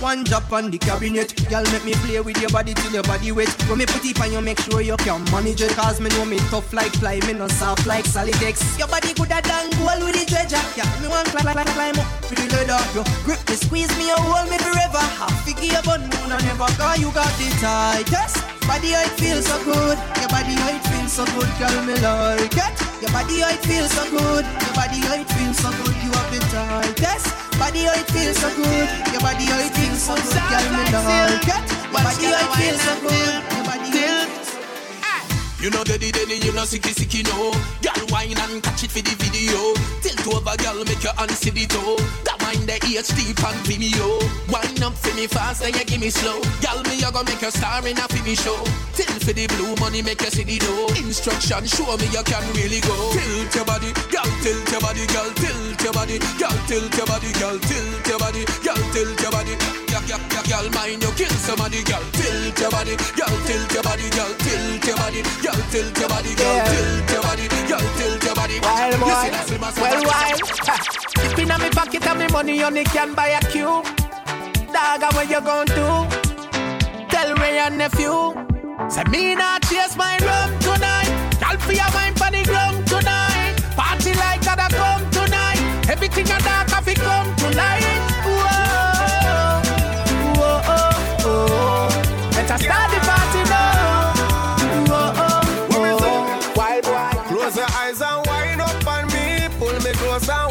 One- 0.00 0.24
drop 0.24 0.52
on 0.52 0.70
the 0.70 0.78
cabinet, 0.78 1.34
girl, 1.48 1.64
make 1.72 1.84
me 1.84 1.92
play 2.04 2.20
with 2.20 2.40
your 2.40 2.50
body 2.50 2.74
till 2.74 2.92
your 2.92 3.02
body 3.02 3.32
wet. 3.32 3.48
When 3.68 3.78
me 3.78 3.86
put 3.86 4.04
it 4.04 4.20
on 4.20 4.32
you, 4.32 4.40
make 4.40 4.60
sure 4.60 4.80
you 4.80 4.96
can 4.98 5.24
manage 5.32 5.60
it. 5.60 5.72
Cause 5.72 6.00
me 6.00 6.08
know 6.10 6.24
me 6.24 6.38
tough 6.50 6.72
like 6.72 6.92
fly, 6.92 7.20
me 7.26 7.32
no 7.32 7.48
soft 7.48 7.86
like 7.86 8.04
Solidex. 8.04 8.78
Your 8.78 8.88
body 8.88 9.12
gooder 9.14 9.40
than 9.42 9.70
gold 9.78 10.02
with 10.04 10.14
the 10.16 10.24
treasure. 10.26 10.62
Yeah, 10.76 10.88
me 11.00 11.08
want 11.08 11.28
climb, 11.28 11.52
climb, 11.52 11.66
climb 11.74 11.98
up 11.98 12.06
with 12.30 12.38
the 12.38 12.46
leather. 12.56 12.80
You 12.94 13.02
grip 13.24 13.40
me, 13.48 13.56
squeeze 13.56 13.92
me, 13.98 14.08
you 14.08 14.16
hold 14.16 14.48
me 14.50 14.58
forever. 14.58 15.02
Half 15.18 15.44
figure 15.44 15.72
your 15.74 15.82
bun, 15.82 16.02
and 16.02 16.44
never 16.44 16.70
cause 16.78 16.98
you 16.98 17.10
got 17.12 17.32
the 17.38 17.48
tightest. 17.60 18.36
Body 18.66 18.92
how 18.92 19.02
it 19.02 19.14
feels 19.18 19.46
so 19.46 19.56
good. 19.64 19.98
Your 20.20 20.28
body 20.28 20.54
how 20.54 20.70
it 20.70 20.82
feels 20.86 20.95
so 21.08 21.24
good, 21.26 21.48
girl, 21.58 21.84
me 21.84 21.94
like 22.00 22.56
it. 22.56 22.74
Your 23.00 23.10
body 23.12 23.40
how 23.40 23.50
it 23.50 23.60
feels 23.64 23.90
so 23.90 24.02
good. 24.10 24.44
Your 24.44 24.74
body 24.74 25.00
how 25.00 25.14
it 25.14 25.28
feels 25.30 25.58
so 25.58 25.70
good. 25.70 25.94
You 26.02 26.10
have 26.10 26.30
the 26.32 26.40
tightest. 26.50 27.26
Body 27.58 27.84
how 27.84 27.94
it 27.94 28.10
feels 28.10 28.36
so 28.38 28.48
good. 28.56 28.88
Your 29.12 29.20
body 29.20 29.44
how 29.46 29.60
it 29.60 29.72
feels 29.74 30.02
so 30.02 30.14
good, 30.16 30.42
girl, 30.50 30.66
me 30.72 30.84
like 30.90 31.46
it. 31.46 31.64
Your 31.92 32.02
body 32.02 32.26
how 32.26 32.42
it 32.42 32.56
feels 32.58 32.80
so 32.80 32.94
good. 33.02 33.65
You 35.58 35.70
know 35.70 35.82
daddy 35.84 36.12
daddy, 36.12 36.36
you 36.44 36.52
know 36.52 36.68
sicky 36.68 36.92
sicky 36.92 37.24
no. 37.24 37.48
Girl 37.80 38.04
wine 38.12 38.36
and 38.36 38.62
catch 38.62 38.84
it 38.84 38.90
for 38.92 39.00
the 39.00 39.14
video. 39.16 39.72
Tilt 40.04 40.28
over, 40.28 40.52
girl, 40.60 40.84
make 40.84 41.02
your 41.02 41.16
hand 41.16 41.32
see 41.32 41.48
the 41.48 41.64
toe. 41.64 41.96
That 42.28 42.36
wine 42.44 42.68
the 42.68 42.76
HD 42.76 43.32
pan 43.32 43.56
Vimeo. 43.64 44.20
Wine 44.52 44.82
up 44.84 44.92
for 45.00 45.16
me 45.16 45.26
fast, 45.26 45.64
then 45.64 45.72
you 45.72 45.84
give 45.88 46.00
me 46.00 46.10
slow. 46.10 46.44
Girl, 46.60 46.84
me 46.84 47.00
you 47.00 47.08
gonna 47.08 47.24
make 47.24 47.40
a 47.40 47.50
star 47.50 47.80
in 47.88 47.96
a 47.96 48.04
finish 48.12 48.44
show. 48.44 48.60
Tilt 48.92 49.16
for 49.24 49.32
the 49.32 49.48
blue 49.56 49.72
money, 49.80 50.02
make 50.02 50.20
you 50.20 50.28
see 50.28 50.44
the 50.44 50.60
dough. 50.60 50.92
Instruction, 51.00 51.64
show 51.64 51.88
me 51.96 52.04
you 52.12 52.22
can 52.28 52.44
really 52.52 52.84
go. 52.84 52.94
Tilt 53.16 53.54
your 53.56 53.64
body, 53.64 53.90
girl, 54.12 54.28
tilt 54.44 54.68
your 54.68 54.80
body, 54.84 55.04
girl, 55.08 55.30
tilt 55.40 55.80
your 55.80 55.92
body, 55.96 56.16
girl, 56.36 56.56
tilt 56.68 56.92
your 56.92 57.08
body, 57.08 57.32
girl, 57.32 57.56
tilt 57.64 58.04
your 58.04 58.18
body, 58.20 58.44
girl, 58.60 58.78
tilt 58.92 59.20
your 59.24 59.32
body. 59.32 59.54
Girl, 59.56 59.72
girl, 59.72 59.76
girl, 59.80 59.85
girl, 60.04 60.70
mind 60.70 61.02
you 61.02 61.10
kill 61.12 61.30
somebody, 61.40 61.82
girl, 61.84 62.02
tilt 62.12 62.58
your 62.60 62.70
body, 62.70 62.96
girl, 63.16 63.36
tilt 63.46 63.72
your 63.72 63.82
body, 63.82 64.10
girl, 64.10 64.32
tilt 64.38 64.84
your 64.84 64.96
body, 64.98 65.22
girl, 65.22 65.62
tilt 65.70 65.98
your 65.98 66.08
body, 66.08 66.34
girl, 66.34 66.66
tilt 66.66 67.10
your 67.10 67.22
body, 67.22 67.48
girl, 67.68 67.86
tilt 67.96 68.24
your 68.24 68.34
body. 68.34 68.60
Wild 68.60 69.00
boy, 69.00 69.06
You 69.06 69.14
see 69.14 69.30
that 69.30 69.44
film, 69.48 69.64
I 69.64 69.72
well 69.72 69.96
said, 69.96 70.06
wild. 70.06 70.40
Ha. 70.66 70.76
Dip 71.28 71.38
inna 71.38 71.58
me 71.58 71.70
pocket 71.70 72.06
and 72.06 72.18
me 72.18 72.26
money 72.28 72.62
only 72.62 72.84
can 72.84 73.14
buy 73.14 73.28
a 73.28 73.40
cube. 73.50 73.86
Dog, 74.72 75.02
what 75.14 75.30
you 75.30 75.40
gon' 75.40 75.66
do? 75.66 75.88
Tell 77.08 77.34
me 77.36 77.56
your 77.56 77.70
nephew. 77.70 78.34
Say 78.90 79.04
me 79.10 79.34
not 79.34 79.62
chase 79.62 79.96
my 79.96 80.18
rum 80.18 80.58
tonight. 80.60 81.08
Y'all 81.40 81.58
for 81.58 81.72
your 81.72 81.90
mind 81.92 82.18
for 82.18 82.30
the 82.30 82.42
ground 82.44 82.65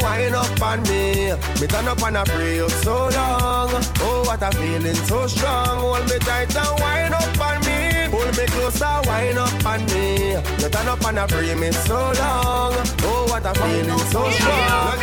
wind 0.06 0.34
up 0.34 0.62
on 0.62 0.82
me. 0.88 1.32
Me 1.60 1.66
turn 1.66 1.88
up 1.88 2.02
and 2.02 2.18
I 2.18 2.24
pray 2.24 2.60
up 2.60 2.70
so 2.70 2.94
long. 3.18 3.70
Oh, 4.06 4.22
what 4.26 4.42
a 4.42 4.50
feeling 4.56 5.00
so 5.10 5.26
strong. 5.26 5.78
Hold 5.84 6.04
me 6.10 6.18
tight 6.18 6.56
and 6.56 6.80
wind 6.80 7.14
up 7.14 7.40
on 7.48 7.58
me. 7.66 7.78
Pull 8.12 8.30
me 8.38 8.44
close 8.54 8.82
and 8.82 9.06
wind 9.06 9.38
up 9.38 9.66
on 9.66 9.80
me. 9.86 10.32
You 10.62 10.68
turn 10.74 10.88
up 10.88 11.04
and 11.06 11.18
I 11.18 11.26
pray 11.26 11.54
me 11.54 11.72
so 11.72 11.98
long. 12.22 12.74
Oh, 13.08 13.26
what 13.30 13.46
a 13.50 13.52
feeling 13.60 14.06
so 14.14 14.22
strong. 14.30 14.98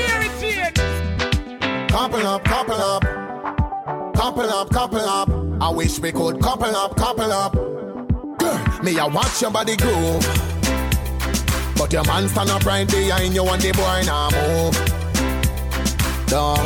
Couple 1.90 2.28
up, 2.28 2.44
couple 2.44 2.82
up. 2.92 3.04
Couple 4.16 4.50
up, 4.50 4.70
couple 4.70 5.00
up. 5.00 5.30
I 5.62 5.70
wish 5.70 6.00
we 6.00 6.12
could 6.12 6.42
couple 6.42 6.76
up, 6.76 6.96
couple 6.96 7.32
up. 7.32 7.54
Girl, 8.40 8.60
me 8.84 8.98
I 9.00 9.08
watch 9.08 9.42
your 9.42 9.52
body 9.52 9.76
groove. 9.76 10.26
But 11.78 11.92
your 11.92 12.04
man 12.06 12.30
stand 12.30 12.50
up 12.50 12.66
right 12.66 12.88
behind 12.88 13.34
you 13.36 13.46
and 13.46 13.62
the 13.62 13.72
boy 13.74 14.04
now 14.06 14.30
move. 14.32 14.93
Duh. 16.34 16.58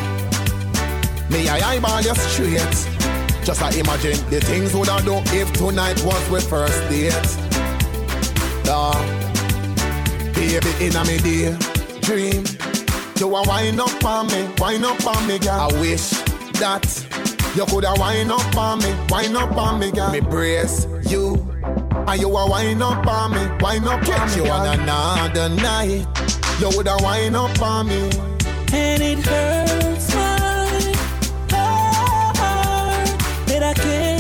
Me 1.30 1.50
I 1.50 1.60
eyeball 1.60 2.00
you 2.00 2.16
straight. 2.16 2.78
Just 3.44 3.62
I 3.62 3.70
imagine 3.72 4.18
the 4.30 4.40
things 4.40 4.74
would 4.74 4.88
I 4.88 5.02
do 5.02 5.16
if 5.36 5.52
tonight 5.52 6.02
was 6.06 6.24
we 6.30 6.40
first 6.40 6.80
date. 6.88 7.12
Duh. 8.64 8.96
Baby 10.34 10.72
in 10.80 10.96
a 10.96 11.04
me 11.04 11.18
day 11.20 11.52
dream. 12.00 12.46
You 13.20 13.36
a 13.36 13.44
wind 13.46 13.82
up 13.82 14.06
on 14.06 14.28
me, 14.28 14.48
wind 14.58 14.86
up 14.86 15.06
on 15.06 15.28
me, 15.28 15.38
girl. 15.38 15.60
I 15.60 15.82
wish 15.82 16.12
that 16.62 16.88
you 17.54 17.66
coulda 17.66 17.94
wind 17.98 18.32
up 18.32 18.56
on 18.56 18.80
me, 18.80 18.96
wind 19.10 19.36
up 19.36 19.58
on 19.58 19.82
me, 19.82 19.92
girl. 19.92 20.12
Me 20.12 20.22
brace 20.22 20.88
you, 21.10 21.46
and 22.08 22.22
you 22.22 22.30
a 22.30 22.50
wind 22.50 22.82
up 22.82 23.06
on 23.06 23.32
me, 23.32 23.44
wind 23.60 23.86
up 23.86 24.08
on 24.08 24.30
me. 24.30 24.36
You 24.38 24.50
on 24.50 24.80
another 24.80 25.50
night, 25.50 26.08
you 26.62 26.70
woulda 26.70 26.96
wind 27.02 27.36
up 27.36 27.62
on 27.62 27.90
me. 27.90 28.37
And 28.80 29.02
it 29.02 29.20
hurts 29.26 30.14
my 30.14 30.70
heart 31.52 33.20
that 33.48 33.64
I 33.64 33.74
can't 33.74 34.17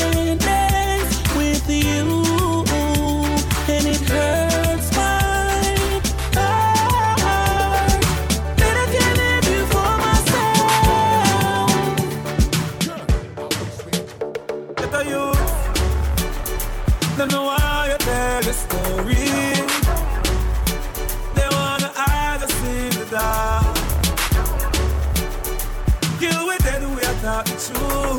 not 27.28 27.45
true. 27.45 28.17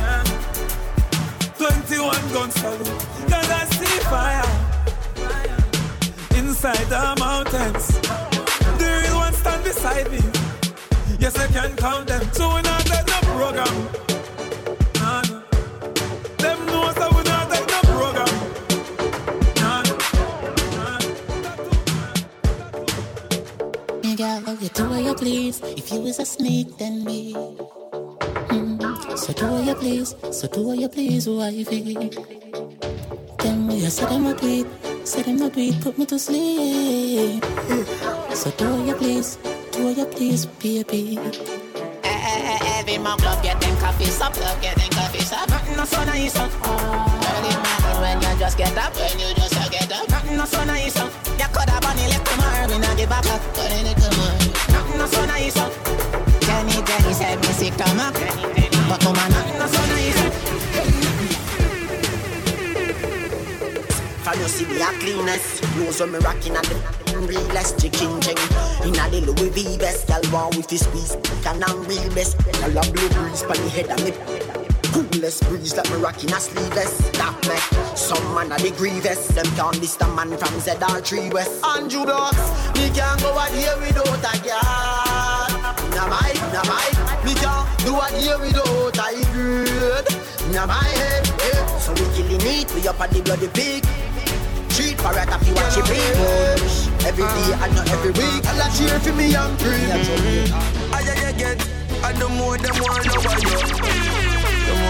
Yeah. 0.00 0.24
21 1.58 2.32
gun 2.32 2.50
salute. 2.50 3.02
Cause 3.30 3.50
I 3.60 3.64
see 3.76 3.98
fire. 4.12 4.50
Inside 6.38 6.86
the 6.94 7.04
mountains. 7.18 7.86
The 8.80 8.88
real 9.02 9.16
ones 9.16 9.36
stand 9.36 9.62
beside 9.62 10.10
me. 10.10 10.20
Yes, 11.20 11.38
I 11.38 11.48
can 11.48 11.76
count 11.76 12.06
them. 12.08 12.22
So 12.32 12.48
we 12.54 12.62
not 12.62 12.86
please. 25.60 25.78
If 25.78 25.92
you 25.92 26.06
is 26.06 26.18
a 26.18 26.24
snake, 26.24 26.76
then 26.78 27.04
me. 27.04 27.32
Mm. 27.32 29.18
So 29.18 29.32
do 29.32 29.46
what 29.46 29.64
you 29.64 29.74
please. 29.74 30.14
So 30.30 30.48
do 30.48 30.62
what 30.62 30.78
you 30.78 30.88
please, 30.88 31.28
wifey. 31.28 32.10
Tell 33.38 33.56
me 33.56 33.80
you 33.80 33.90
said 33.90 34.08
them 34.08 34.26
a 34.26 34.34
do 34.34 34.46
it. 34.46 35.06
Said 35.06 35.24
them 35.24 35.42
a 35.42 35.50
do 35.50 35.72
put 35.80 35.98
me 35.98 36.06
to 36.06 36.18
sleep. 36.18 37.44
So 38.34 38.50
do 38.52 38.74
what 38.74 38.86
you 38.86 38.94
please. 38.94 39.38
Do 39.72 39.86
what 39.86 39.96
you 39.96 40.06
please, 40.06 40.46
baby. 40.46 41.18
Every 42.78 42.98
mock 42.98 43.18
club 43.18 43.42
get 43.42 43.60
them 43.60 43.76
coffee 43.78 44.04
stop, 44.04 44.32
club 44.34 44.60
get 44.60 44.76
them 44.76 44.90
coffee 44.90 45.20
stop. 45.20 45.48
Nothing 45.48 45.76
no 45.76 45.84
so 45.84 46.04
nice 46.04 46.36
up. 46.36 46.50
Early 46.64 47.54
morning 47.56 48.00
when 48.00 48.20
you 48.22 48.38
just 48.38 48.58
get 48.58 48.76
up, 48.76 48.94
when 48.96 49.18
you 49.18 49.34
just 49.34 49.54
get 49.54 49.65
up. 49.65 49.65
Nothing 50.08 50.36
no 50.36 50.44
so 50.44 50.64
nice. 50.64 50.96
You 50.96 51.48
coulda 51.52 51.80
bunny 51.80 52.06
left 52.08 52.26
tomorrow, 52.26 52.68
we 52.68 52.78
not 52.78 52.96
give 52.96 53.08
back 53.08 53.26
up. 53.26 53.40
But 53.54 53.72
in 53.72 53.86
it 53.86 53.96
tomorrow, 53.96 54.38
nothing 54.72 54.98
no 54.98 55.06
so 55.06 55.24
nice. 55.24 55.54
Jenny, 56.44 56.82
Jenny 56.84 57.12
said 57.14 57.40
me 57.40 57.52
sick 57.56 57.74
stomach, 57.74 58.14
but 58.88 59.00
come 59.00 59.16
on, 59.16 59.30
nothing 59.30 59.58
no 59.58 59.66
so 59.66 59.82
nice. 59.86 60.20
Can 64.24 64.38
you 64.40 64.48
see 64.48 64.64
the 64.64 64.84
cleanness? 65.00 65.62
Knows 65.76 66.00
when 66.00 66.12
me 66.12 66.18
rocking 66.18 66.56
at 66.56 66.64
the 66.64 67.18
realest 67.26 67.80
chicken 67.80 68.20
ching. 68.20 68.36
Inna 68.84 69.08
the 69.08 69.20
Louis 69.24 69.50
V 69.50 69.78
best, 69.78 70.10
want 70.32 70.56
with 70.56 70.68
this 70.68 70.84
squeeze. 70.84 71.16
Can 71.42 71.62
I'm 71.62 71.84
real 71.84 72.14
best. 72.14 72.36
Girl 72.44 72.76
a 72.76 72.82
blow 72.92 73.08
breeze 73.08 73.42
pon 73.42 73.56
the 73.56 73.68
head 73.70 73.90
of 73.90 74.04
me. 74.04 74.35
Coolest 74.96 75.44
breeze 75.44 75.76
like 75.76 75.90
me 75.90 75.96
rocking 75.96 76.32
a 76.32 76.40
sleeveless. 76.40 76.96
That 77.20 77.36
make 77.44 77.96
some 77.96 78.24
man 78.32 78.48
a 78.50 78.56
the 78.56 78.72
grievous. 78.72 79.28
Them 79.28 79.44
can't 79.52 79.76
the 79.76 80.08
man 80.16 80.32
from 80.40 80.56
ZR3 80.56 81.34
West. 81.34 81.62
Andrew 81.62 82.04
Blocks, 82.04 82.40
me 82.80 82.88
can't 82.96 83.20
go 83.20 83.36
out 83.36 83.52
here 83.52 83.76
without 83.76 84.08
a 84.08 84.32
girl. 84.40 85.52
Nah 85.92 86.08
my, 86.08 86.32
nah 86.48 86.64
my, 86.64 86.88
me 87.28 87.36
can't 87.36 87.68
do 87.84 87.92
out 87.92 88.08
here 88.16 88.40
without 88.40 88.96
a 88.96 89.20
girl. 89.36 90.00
Nah 90.56 90.64
my 90.64 90.80
head, 90.80 91.28
eh. 91.44 91.66
So 91.76 91.92
we 91.92 92.08
killing 92.16 92.40
it, 92.56 92.72
we 92.72 92.88
up 92.88 92.98
at 92.98 93.10
the 93.10 93.20
bloody 93.20 93.48
pig. 93.52 93.84
Treat 94.72 94.96
it 94.96 95.28
if 95.28 95.48
you 95.48 95.54
watch 95.54 95.76
it 95.76 95.86
big 95.92 97.06
Every 97.06 97.24
day 97.24 97.52
and 97.52 97.74
not 97.74 97.88
every 97.92 98.10
week 98.12 98.44
I'll 98.44 98.72
cheer 98.72 98.98
for 99.00 99.12
me 99.12 99.34
and 99.34 99.58
free 99.60 99.92
I 100.92 101.32
get. 101.36 101.68
I 102.02 102.12
know 102.18 102.28
more 102.28 102.56
than 102.58 102.74
one 102.82 103.08
over 103.08 104.20
you. 104.20 104.25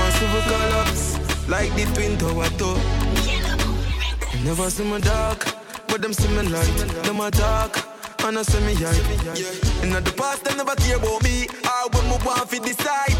Want 0.06 0.44
colors, 0.44 1.18
like 1.48 1.74
the 1.74 1.84
twin 1.94 2.16
tower 2.16 2.46
top. 2.58 2.78
Never 4.44 4.70
see 4.70 4.84
me 4.84 5.00
dark, 5.00 5.44
but 5.88 6.00
them 6.00 6.12
see 6.12 6.28
me 6.28 6.42
light. 6.48 6.76
Them 7.02 7.20
a 7.20 7.28
dark, 7.28 7.76
and 8.22 8.38
I 8.38 8.42
see 8.42 8.60
me 8.60 8.74
hype. 8.74 9.82
In 9.82 9.90
the 9.90 10.14
past, 10.16 10.44
them 10.44 10.58
never 10.58 10.76
care 10.76 10.96
about 10.96 11.24
me. 11.24 11.48
I 11.64 11.88
when 11.90 12.04
me 12.04 12.16
want 12.24 12.48
fi 12.48 12.60
decide. 12.60 13.18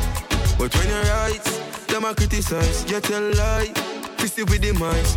But 0.59 0.73
when 0.77 0.89
you 0.89 1.03
right, 1.11 1.45
them 1.89 2.05
a 2.05 2.15
criticize. 2.15 2.89
You 2.89 3.01
tell 3.01 3.35
lie, 3.35 3.73
it 4.23 4.37
with 4.39 4.63
the 4.63 4.73
mice. 4.79 5.17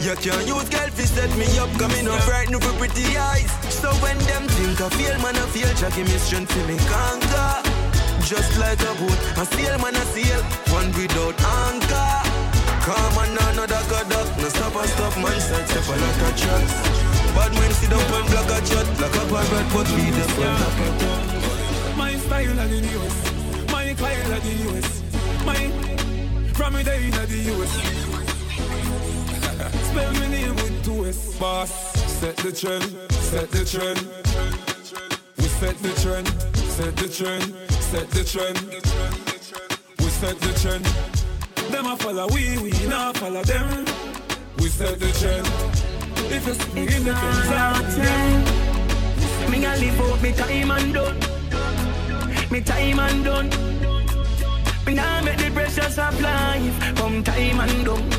You 0.00 0.16
can't 0.16 0.48
use 0.48 0.68
girl 0.70 0.88
fi 0.96 1.04
set 1.04 1.30
me 1.36 1.46
up, 1.58 1.68
coming 1.78 2.08
up 2.08 2.20
frightened 2.22 2.64
for 2.64 2.72
pretty 2.78 3.04
eyes. 3.18 3.52
So 3.68 3.92
when 4.00 4.16
them 4.20 4.48
think 4.48 4.80
I 4.80 4.88
feel, 4.96 5.18
man, 5.20 5.36
I 5.36 5.44
feel. 5.52 5.68
Give 5.90 6.08
me 6.08 6.16
strength 6.16 6.54
to 6.54 6.66
me 6.66 6.78
conquer. 6.88 7.81
Just 8.24 8.58
like 8.58 8.80
a 8.80 8.94
boat, 8.94 9.18
a 9.36 9.44
sail 9.44 9.78
man 9.78 9.96
a 9.96 10.04
sail, 10.14 10.42
one 10.72 10.90
without 10.92 11.36
anchor. 11.42 12.22
Come 12.82 13.18
on, 13.18 13.34
no, 13.34 13.54
no, 13.54 13.66
duck. 13.66 13.82
No 14.42 14.48
stop 14.48 14.74
and 14.74 14.88
stop, 14.90 15.16
man, 15.18 15.40
side 15.40 15.68
step 15.68 15.86
a 15.86 15.90
lot 15.90 16.22
of 16.22 16.36
tracks. 16.36 16.72
Bad 17.34 17.52
man 17.54 17.72
sit 17.72 17.90
down 17.90 18.00
and 18.00 18.26
block 18.30 18.50
a 18.50 18.60
chat. 18.66 18.86
Like 19.00 19.14
a 19.14 19.24
red, 19.30 19.66
but 19.72 19.88
we 19.94 20.10
the 20.10 20.24
front. 20.34 21.96
My 21.96 22.14
style 22.16 22.58
of 22.58 22.68
the 22.70 22.78
US, 22.98 23.16
my 23.70 23.94
style 23.94 24.32
of 24.32 24.42
the 24.42 24.54
US, 24.68 24.88
my 25.46 25.60
from 26.54 26.72
the 26.74 26.82
day 26.82 27.08
of 27.08 27.28
the 27.28 27.38
US. 27.52 27.72
Spell 29.88 30.12
my 30.14 30.28
name 30.28 30.54
with 30.56 30.84
two 30.84 31.06
S. 31.06 31.38
Boss, 31.38 31.70
set 32.20 32.36
the 32.38 32.52
trend, 32.52 32.84
set 33.12 33.50
the 33.50 33.64
trend. 33.64 34.00
We 35.38 35.44
set 35.44 35.78
the 35.78 35.92
trend, 36.02 36.28
set 36.56 36.96
the 36.96 37.08
trend, 37.08 37.71
set 37.92 38.08
the 38.10 38.24
trend. 38.24 38.58
We 39.98 40.08
set 40.08 40.40
the 40.40 40.52
trend. 40.60 40.84
Them 41.70 41.86
a 41.86 41.96
follow 41.96 42.26
we, 42.32 42.56
we 42.62 42.70
not 42.86 43.18
follow 43.18 43.42
them. 43.42 43.84
We 44.56 44.68
set 44.68 44.98
the 44.98 45.12
trend. 45.20 45.46
If 46.32 46.46
you 46.46 46.54
see 46.54 46.72
me 46.72 46.96
in 46.96 47.04
the 47.04 47.12
time. 47.12 48.44
Me 49.50 49.64
a 49.66 49.76
live 49.76 50.00
out 50.00 50.22
me 50.22 50.32
time 50.32 50.70
and 50.70 50.94
done. 50.94 51.18
Me 52.50 52.60
time 52.62 52.98
and 52.98 53.24
done. 53.24 53.48
Me 54.86 54.94
nah 54.94 55.20
make 55.20 55.36
the 55.36 55.50
pressures 55.50 55.98
of 55.98 56.18
life 56.22 56.94
come 56.96 57.22
time 57.22 57.60
and 57.60 57.84
done. 57.84 58.10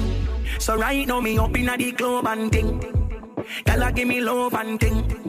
So 0.60 0.78
right 0.78 1.08
now 1.08 1.20
me 1.20 1.40
up 1.40 1.58
inna 1.58 1.78
the 1.78 1.92
club 1.94 2.28
and 2.28 2.52
ting. 2.52 2.80
Gala 3.66 3.92
give 3.92 4.08
me 4.08 4.22
love 4.22 4.54
and 4.54 4.80
ting. 4.80 5.23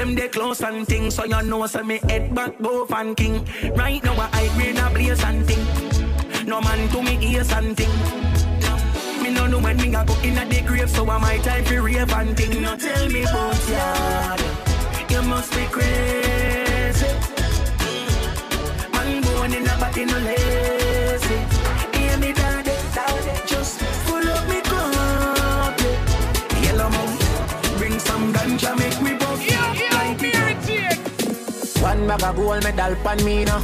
Them 0.00 0.14
they 0.14 0.28
close 0.28 0.62
and 0.62 0.88
ting. 0.88 1.10
So 1.10 1.24
you 1.24 1.42
know 1.42 1.66
so 1.66 1.84
me 1.84 1.98
head 2.08 2.34
back 2.34 2.58
go 2.62 2.86
and 2.88 3.14
king. 3.14 3.46
Right 3.76 4.02
now 4.02 4.30
I 4.32 4.48
green 4.56 4.78
a 4.78 4.88
blaze 4.88 5.22
and 5.22 5.46
ting. 5.46 5.62
No 6.46 6.62
man 6.62 6.88
to 6.88 7.02
me 7.02 7.18
ears 7.20 7.52
and 7.52 7.76
ting. 7.76 7.90
Me 9.22 9.28
no 9.28 9.46
know 9.46 9.58
when 9.58 9.76
me 9.76 9.94
a 9.94 10.02
go 10.02 10.16
inna 10.22 10.46
the 10.46 10.62
grave. 10.62 10.88
So 10.88 11.06
I 11.06 11.18
my 11.18 11.36
time 11.44 11.64
for 11.66 11.82
rave 11.82 12.10
and 12.14 12.34
ting. 12.34 12.62
No 12.62 12.76
tell 12.78 13.10
me 13.10 13.24
about 13.24 13.68
ya. 13.68 14.36
You 15.10 15.20
must 15.28 15.52
be 15.52 15.66
crazy. 15.66 17.06
Man 18.94 19.20
born 19.20 19.52
in 19.52 19.68
a 19.68 19.76
body 19.76 20.06
no 20.06 20.16
lazy. 20.16 21.38
Hear 21.92 22.16
me 22.16 22.32
daddy, 22.32 22.72
daddy. 22.94 23.46
Just 23.46 23.80
full 24.08 24.26
up 24.26 24.48
me 24.48 24.62
cup. 24.62 25.78
Yellow 26.64 26.88
moon, 26.88 27.18
bring 27.76 27.98
some 27.98 28.32
ganja 28.32 28.74
make 28.78 29.02
me 29.02 29.09
bag 32.10 32.22
of 32.24 32.36
gold 32.36 32.64
medal 32.64 32.94
pan 33.04 33.24
me 33.24 33.44
now. 33.44 33.62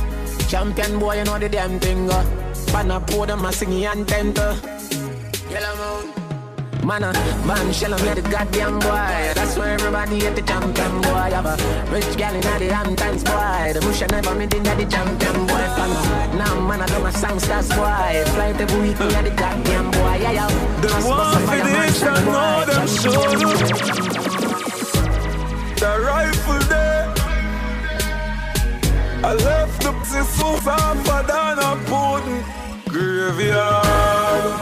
Champion 0.49 0.99
boy, 0.99 1.17
you 1.19 1.25
know 1.25 1.39
the 1.39 1.49
damn 1.49 1.81
thing. 1.81 2.09
Uh. 2.11 2.25
Pan 2.69 2.91
a 2.91 3.01
podium, 3.01 3.45
I 3.45 3.51
sing 3.51 3.71
the 3.71 3.87
anthem. 3.87 4.33
Uh. 4.37 4.55
Yellow 5.51 5.75
moon. 5.81 6.13
Man, 6.87 7.03
uh, 7.03 7.13
man, 7.45 7.73
shell 7.73 7.95
on 7.95 8.15
the 8.15 8.23
goddamn 8.23 8.79
boy. 8.79 9.33
That's 9.35 9.57
why 9.59 9.71
everybody 9.71 10.27
at 10.27 10.37
the 10.37 10.43
champion 10.43 11.01
boy. 11.03 11.31
Have 11.35 11.47
a 11.47 11.57
rich 11.91 12.17
gal 12.17 12.35
in 12.35 12.41
the 12.41 12.73
Hamptons 12.73 13.25
boy. 13.25 13.73
The 13.75 13.81
bush 13.81 14.03
I 14.03 14.07
never 14.15 14.35
made 14.37 14.55
in 14.55 14.63
the 14.63 14.87
champion 14.95 15.47
boy. 15.47 15.67
Fan. 15.77 15.91
Now, 16.39 16.55
man, 16.69 16.83
I 16.83 16.87
do 16.87 17.01
my 17.01 17.11
songsters 17.11 17.69
boy. 17.71 18.25
Fly 18.35 18.55
every 18.57 18.81
week, 18.81 19.01
at 19.01 19.25
the 19.25 19.31
goddamn 19.31 19.91
boy. 19.91 20.19
Yeah, 20.23 20.39
yeah. 20.39 20.51
The 20.83 20.89
one 21.03 21.43
for 21.49 21.59
this, 21.67 22.03
I 22.05 22.15
know 22.25 22.65
them 22.71 22.87
sure. 22.87 23.35
The 25.81 25.91
rifle 26.07 26.61
there. 26.69 26.96
I 29.27 29.35
left 29.35 29.83
the 29.83 29.91
pistol 30.05 30.55
off 30.71 31.05
than 31.27 31.59
a 31.59 31.75
pudding. 31.91 32.45
Graveyard, 32.89 34.55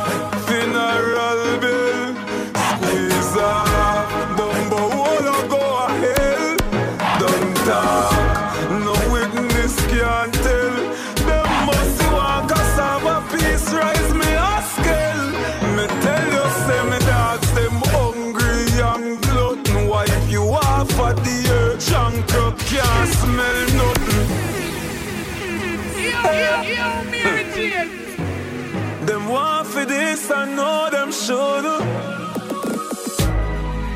this, 30.25 30.37
I 30.37 30.45
know 30.55 30.89
them 30.91 31.13
should. 31.13 31.65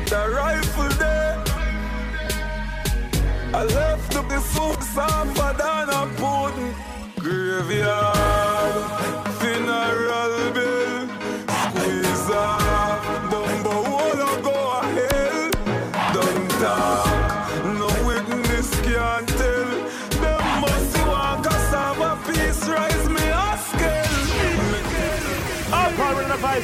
The 0.09 0.21
rifle 0.35 0.89
there. 0.97 1.43
I 3.53 3.63
left 3.63 4.11
the 4.11 4.39
food 4.39 4.83
suffer 4.83 5.55
than 5.57 5.89
a 5.89 6.07
pudding. 6.17 6.73
Graveyard, 7.19 8.48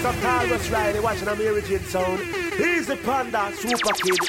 on 0.06 0.14
the 0.14 0.20
voice 0.20 0.22
of 0.22 0.22
Carlos 0.22 0.70
Riley, 0.70 1.00
watching 1.00 1.28
a 1.28 1.36
Mary 1.36 1.62
Jane 1.62 1.80
sound. 1.80 2.20
He's 2.20 2.88
the 2.88 2.96
panda, 2.98 3.52
super 3.56 3.94
kid. 3.94 4.20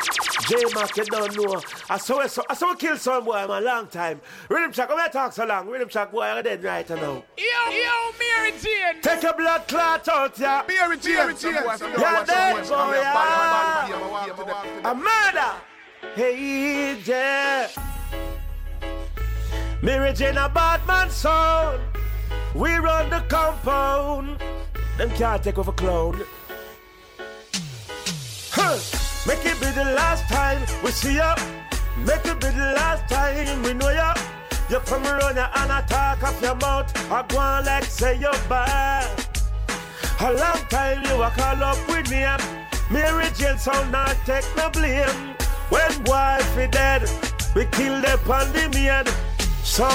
J 0.48 0.56
Mac, 0.74 0.96
you 0.96 1.04
don't 1.04 1.36
know. 1.36 1.60
I 1.90 1.98
saw 1.98 2.20
I 2.20 2.26
saw, 2.26 2.42
I 2.48 2.54
saw 2.54 2.74
kill 2.74 2.96
some 2.96 3.24
boy 3.24 3.46
man, 3.46 3.64
long 3.64 3.86
time. 3.88 4.20
Rhythm 4.48 4.72
track, 4.72 4.90
I'm 4.92 5.10
talk 5.10 5.32
so 5.32 5.44
long. 5.44 5.68
Rhythm 5.68 5.88
track 5.88 6.12
boy, 6.12 6.22
I'm 6.22 6.42
dead 6.44 6.62
right 6.62 6.88
now. 6.88 6.96
Yo, 6.96 7.44
yo, 7.70 8.12
Mary 8.18 8.52
Jane. 8.62 9.00
Take 9.02 9.24
a 9.24 9.34
blood 9.36 9.66
clot 9.68 10.08
out, 10.08 10.38
yeah. 10.38 10.62
Mary 10.68 10.98
Jane. 10.98 11.16
Mary 11.16 11.34
Jane. 11.34 11.54
Yeah, 11.54 12.24
dead 12.24 12.68
boy, 12.68 12.92
yeah. 12.94 14.10
A 14.84 14.94
murder. 14.94 15.52
Hey, 16.14 16.96
yeah. 17.04 17.68
Mary 19.82 20.12
Jane, 20.12 20.36
a 20.36 20.48
bad 20.48 20.86
man 20.86 21.10
son. 21.10 21.80
We 22.54 22.74
run 22.76 23.10
the 23.10 23.20
compound. 23.28 24.40
Them 24.96 25.10
can't 25.10 25.42
take 25.42 25.58
over 25.58 25.72
clown. 25.72 26.22
Huh. 28.50 28.78
Make 29.26 29.44
it 29.44 29.60
be 29.60 29.66
the 29.72 29.92
last 29.94 30.26
time 30.28 30.62
we 30.82 30.90
see 30.90 31.16
ya. 31.16 31.36
Make 31.98 32.24
it 32.24 32.40
be 32.40 32.48
the 32.48 32.72
last 32.74 33.06
time 33.12 33.62
we 33.62 33.74
know 33.74 33.90
ya. 33.90 34.14
You 34.70 34.78
come 34.80 35.04
around 35.06 35.36
and 35.38 35.70
attack 35.70 36.22
off 36.22 36.40
your 36.40 36.54
mouth. 36.54 36.88
I 37.12 37.22
go 37.28 37.38
on 37.38 37.64
like 37.66 37.84
say 37.84 38.18
you're 38.18 38.32
bad. 38.48 39.26
A 40.20 40.32
long 40.32 40.64
time 40.70 41.04
you 41.04 41.22
a 41.22 41.30
call 41.30 41.62
up 41.62 41.78
with 41.88 42.10
me. 42.10 42.24
Mary 42.90 43.26
Jane 43.36 43.58
sound 43.58 43.92
not 43.92 44.16
take 44.24 44.46
no 44.56 44.70
blame. 44.70 45.34
When 45.68 46.04
wife 46.04 46.56
is 46.56 46.70
dead, 46.70 47.02
we 47.54 47.66
kill 47.66 48.00
the 48.00 48.18
pandemic. 48.24 49.08
So 49.62 49.86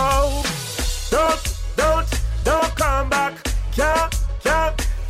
don't, 1.09 1.57
don't, 1.75 2.21
don't 2.43 2.75
come 2.75 3.09
back. 3.09 3.33
Can't, 3.71 4.20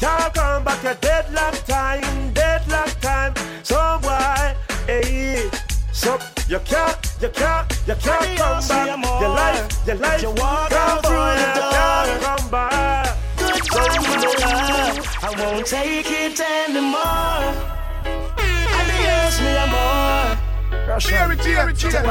can't, 0.02 0.34
can't 0.34 0.34
come 0.34 0.64
back. 0.64 0.84
A 0.84 0.96
deadlock 1.00 1.54
time, 1.66 2.34
deadlock 2.34 3.00
time. 3.02 3.34
So 3.64 3.78
why, 4.02 4.56
hey, 4.88 5.50
so 5.94 6.18
you 6.50 6.60
can't, 6.66 6.98
you 7.22 7.30
can't, 7.30 7.72
you 7.88 7.96
can't 7.96 8.38
come 8.38 8.68
back. 8.68 9.22
Your 9.22 9.30
life, 9.30 9.88
your 9.88 9.96
life, 9.98 10.22
You 10.24 10.32
walk 10.32 10.70
come 10.72 10.90
out 10.90 11.06
through 11.06 11.16
boy, 11.16 11.36
the 11.36 11.42
you 11.48 11.62
door. 11.62 11.72
can't 11.72 12.22
come 12.24 12.50
back. 12.50 13.18
Goodbye, 13.38 14.00
my 14.02 14.16
love. 14.42 14.98
I 15.24 15.30
won't 15.40 15.66
take 15.68 16.10
it 16.10 16.40
anymore. 16.40 17.54
Adios, 18.80 19.36
mi 19.42 19.52
amor. 19.64 20.38
Mary 21.12 21.36
Jane. 21.38 21.56
Mary 21.56 21.74
Jane. 21.74 22.02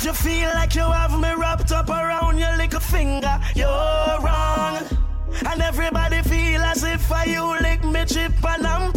If 0.00 0.06
you 0.06 0.12
feel 0.14 0.48
like 0.54 0.74
you 0.74 0.90
have 0.90 1.20
me 1.20 1.30
wrapped 1.34 1.72
up 1.72 1.90
around 1.90 2.38
your 2.38 2.56
little 2.56 2.80
finger, 2.80 3.38
you're 3.54 3.68
wrong. 3.68 4.78
And 5.44 5.60
everybody 5.60 6.22
feel 6.22 6.62
as 6.62 6.82
if 6.84 7.12
I 7.12 7.24
you 7.24 7.44
lick 7.60 7.84
me 7.84 8.06
chip 8.06 8.32
and 8.42 8.66
I'm 8.66 8.92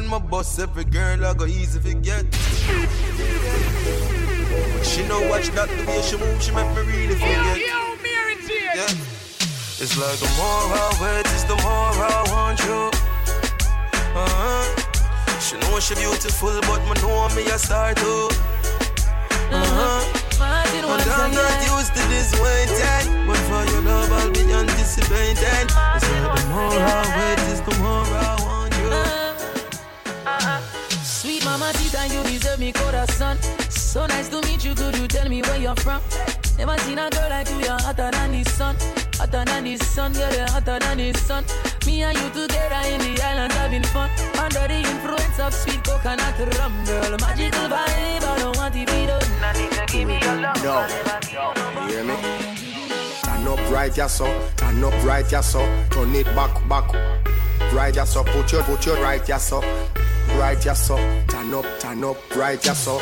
when 0.00 0.08
my 0.08 0.18
boss 0.18 0.58
every 0.58 0.84
girl 0.84 1.26
I 1.26 1.34
go 1.34 1.44
easy 1.44 1.78
forget. 1.78 2.24
She 4.82 5.02
know 5.06 5.20
watch 5.28 5.48
that 5.56 5.68
the 5.68 5.84
way 5.86 6.00
she 6.00 6.16
move, 6.16 6.42
she 6.42 6.52
make 6.52 6.70
me 6.74 6.82
really 6.88 7.16
forget. 7.20 7.58
Yo, 7.60 7.80
Mary 8.00 8.36
Jane. 8.46 8.80
Yeah. 8.80 9.82
It's 9.82 9.96
like 10.00 10.18
the 10.24 10.30
more 10.40 10.64
I 10.72 10.88
wait, 11.00 11.26
it's 11.34 11.44
the 11.44 11.56
more 11.66 11.92
I 12.16 12.20
want 12.32 12.58
you. 12.64 12.80
Uh-huh. 14.16 14.64
She 15.44 15.56
know 15.60 15.78
she 15.80 15.94
beautiful, 15.94 16.56
but 16.68 16.80
me 16.88 16.94
know 17.02 17.28
me 17.36 17.42
a 17.50 17.58
star 17.58 17.92
too. 17.94 18.28
Uh-huh. 19.52 20.00
And 20.40 20.86
I'm 20.88 21.32
not 21.34 21.56
used 21.76 21.92
to 21.92 22.02
this 22.08 22.32
waiting, 22.40 23.26
but 23.26 23.40
for 23.48 23.62
your 23.72 23.82
love 23.82 24.12
I'll 24.12 24.30
be 24.32 24.48
anticipating. 24.48 25.68
It's 25.96 26.08
like 26.08 26.40
the 26.40 26.48
more 26.48 26.80
I 26.88 27.04
wait, 27.16 27.38
it's 27.52 27.60
the 27.60 27.74
more 27.82 28.08
I 28.08 28.36
want 28.40 28.59
mama 31.70 31.78
Tita, 31.78 32.14
you 32.14 32.22
deserve 32.24 32.58
me 32.58 32.72
corazon. 32.72 33.36
So 33.68 34.06
nice 34.06 34.28
to 34.28 34.40
meet 34.42 34.64
you. 34.64 34.74
Could 34.74 34.96
you 34.96 35.08
tell 35.08 35.28
me 35.28 35.42
where 35.42 35.58
you're 35.58 35.76
from? 35.76 36.00
Never 36.58 36.76
seen 36.78 36.98
a 36.98 37.10
girl 37.10 37.30
like 37.30 37.48
you. 37.50 37.58
You're 37.58 37.80
hotter 37.80 38.10
than 38.10 38.32
the 38.32 38.44
sun. 38.50 38.76
Hotter 39.14 39.44
than 39.44 39.64
the 39.64 39.76
sun, 39.76 40.12
girl. 40.12 40.32
You're 40.32 40.50
hotter 40.50 40.78
than 40.78 40.98
the 40.98 41.12
sun. 41.18 41.44
Me 41.86 42.02
and 42.02 42.16
you 42.16 42.28
together 42.30 42.88
in 42.88 43.00
the 43.00 43.22
island 43.22 43.52
having 43.52 43.84
fun. 43.84 44.10
Under 44.38 44.66
the 44.68 44.78
influence 44.78 45.38
of 45.40 45.54
sweet 45.54 45.82
coconut 45.84 46.38
rum, 46.58 46.72
girl. 46.84 47.16
Magical 47.20 47.68
vibe. 47.68 48.24
I 48.24 48.38
don't 48.38 48.56
want 48.56 48.74
to 48.74 48.80
be 48.80 49.06
done. 49.06 49.40
Nothing 49.40 49.70
to 49.70 49.86
give 49.86 50.08
me 50.08 50.20
your 50.20 50.36
love. 50.36 50.64
No. 50.64 50.86
You 51.86 51.92
hear 51.92 52.04
me? 52.04 52.16
Turn 53.22 53.46
up 53.46 53.70
right, 53.70 53.96
ya 53.96 54.06
so. 54.06 54.26
Turn 54.56 54.82
up 54.84 55.04
right, 55.04 55.30
ya 55.30 55.40
so. 55.40 55.60
Turn 55.90 56.14
it 56.14 56.26
back, 56.34 56.68
back. 56.68 56.92
Right, 57.72 57.94
ya 57.94 58.04
so. 58.04 58.24
Put 58.24 58.52
your, 58.52 58.62
put 58.62 58.84
your 58.86 58.96
right, 59.02 59.26
ya 59.28 59.38
so. 59.38 59.62
Right, 60.40 60.64
ya 60.64 60.72
so. 60.72 60.96
Turn 61.28 61.52
up, 61.52 61.66
turn 61.80 62.02
up, 62.02 62.16
right, 62.34 62.64
ya 62.64 62.72
so. 62.72 62.96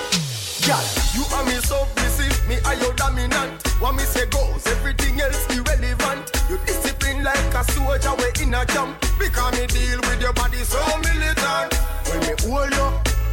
Girl, 0.67 0.85
you 1.15 1.23
are 1.37 1.45
me 1.47 1.55
so 1.63 1.87
submissive, 1.95 2.49
me 2.49 2.57
are 2.67 2.75
your 2.75 2.93
dominant. 2.95 3.65
What 3.79 3.95
me 3.95 4.03
say 4.03 4.27
goes, 4.27 4.67
everything 4.67 5.21
else 5.21 5.47
irrelevant. 5.55 6.31
You 6.51 6.59
discipline 6.67 7.23
like 7.23 7.55
a 7.55 7.63
soldier, 7.71 8.11
we 8.19 8.43
in 8.43 8.55
a 8.55 8.67
jump. 8.67 8.99
Because 9.21 9.53
me 9.55 9.67
deal 9.69 10.01
with 10.01 10.21
your 10.21 10.33
body 10.33 10.59
so 10.59 10.83
militant. 10.99 11.75
When 12.11 12.21
me 12.27 12.35
hold 12.43 12.75
you, 12.75 12.89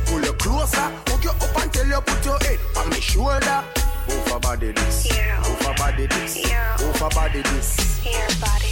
pull 0.05 0.21
you 0.21 0.33
closer, 0.33 0.87
hook 1.09 1.23
you 1.23 1.31
up 1.31 1.63
until 1.63 1.87
you 1.87 2.01
put 2.01 2.25
your 2.25 2.37
head 2.45 2.59
on 2.77 2.89
me 2.91 3.01
shoulder. 3.01 3.63
Move 4.07 4.31
a 4.31 4.39
body 4.39 4.71
this, 4.71 5.09
move 5.47 5.61
a 5.61 5.73
body 5.73 6.07
this, 6.07 6.35
move 6.81 7.01
a 7.01 7.09
body 7.09 7.41
this. 7.41 8.01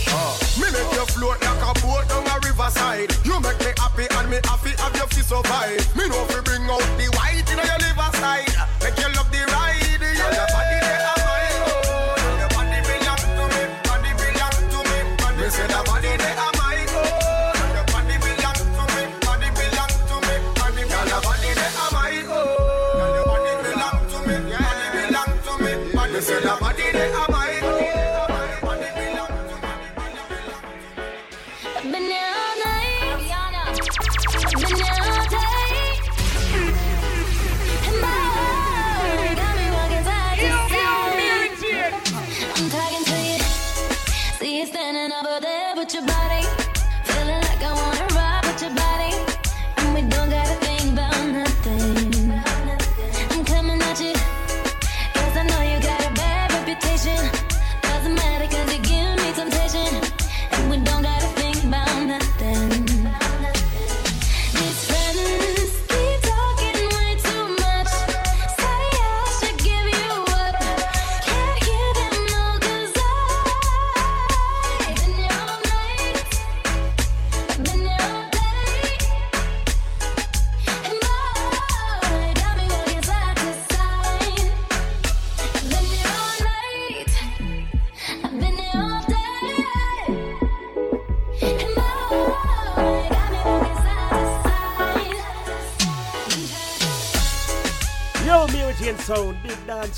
Oh. 0.09 0.37
Me 0.59 0.69
make 0.71 0.93
you 0.93 1.05
float 1.07 1.41
like 1.41 1.61
a 1.61 1.73
boat 1.81 2.07
down 2.07 2.27
a 2.27 2.39
riverside. 2.45 3.11
You 3.25 3.39
make 3.39 3.59
me 3.59 3.73
happy 3.77 4.05
and 4.11 4.29
me 4.29 4.37
happy 4.43 4.71
have 4.77 4.95
your 4.95 5.07
fist 5.07 5.29
survive. 5.29 5.81
Me 5.95 6.07
know 6.09 6.25
we 6.29 6.41
bring 6.41 6.63
out 6.69 6.85
the 6.97 7.09
white 7.17 7.49
in 7.49 7.57
your 7.57 7.79
liver 7.81 8.11
side. 8.17 8.53
Make 8.81 8.97
you 8.97 9.09
love 9.15 9.31
the 9.31 9.52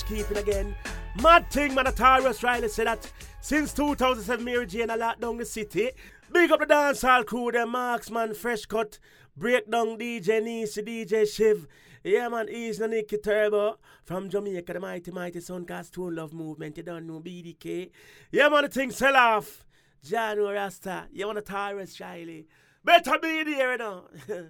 keeping 0.03 0.37
again. 0.37 0.75
Mad 1.21 1.49
thing, 1.49 1.73
man, 1.73 1.85
Tarrus 1.85 2.43
Riley 2.43 2.67
said 2.69 2.87
that 2.87 3.11
since 3.41 3.73
2007, 3.73 4.43
Mary 4.43 4.65
Jane 4.65 4.89
a 4.89 4.97
locked 4.97 5.21
down 5.21 5.37
the 5.37 5.45
city. 5.45 5.91
Big 6.31 6.51
up 6.51 6.59
the 6.59 6.65
dancehall 6.65 7.25
crew, 7.25 7.51
the 7.51 7.65
Marksman, 7.65 8.33
Fresh 8.33 8.65
Cut, 8.65 8.99
Breakdown 9.37 9.97
DJ 9.97 10.43
Nisi, 10.43 10.81
DJ 10.81 11.27
Shiv. 11.27 11.67
Yeah, 12.03 12.27
man, 12.29 12.47
he's 12.47 12.77
the 12.77 12.87
Nicky 12.87 13.17
Turbo 13.17 13.77
from 14.03 14.29
Jamaica, 14.29 14.73
the 14.73 14.79
mighty, 14.79 15.11
mighty 15.11 15.39
Soundcast 15.39 15.91
Tune 15.91 16.15
Love 16.15 16.33
Movement. 16.33 16.77
You 16.77 16.83
don't 16.83 17.07
know 17.07 17.19
BDK. 17.19 17.89
Yeah, 18.31 18.49
man, 18.49 18.63
the 18.63 18.69
thing 18.69 18.91
sell 18.91 19.15
off. 19.15 19.65
John 20.03 20.37
Rasta. 20.37 21.07
You 21.11 21.25
want 21.25 21.39
a 21.39 21.41
Tarrus 21.41 21.99
Riley. 21.99 22.47
Better 22.83 23.17
be 23.19 23.43
there, 23.43 23.71
you 23.71 23.77
know. 23.79 24.03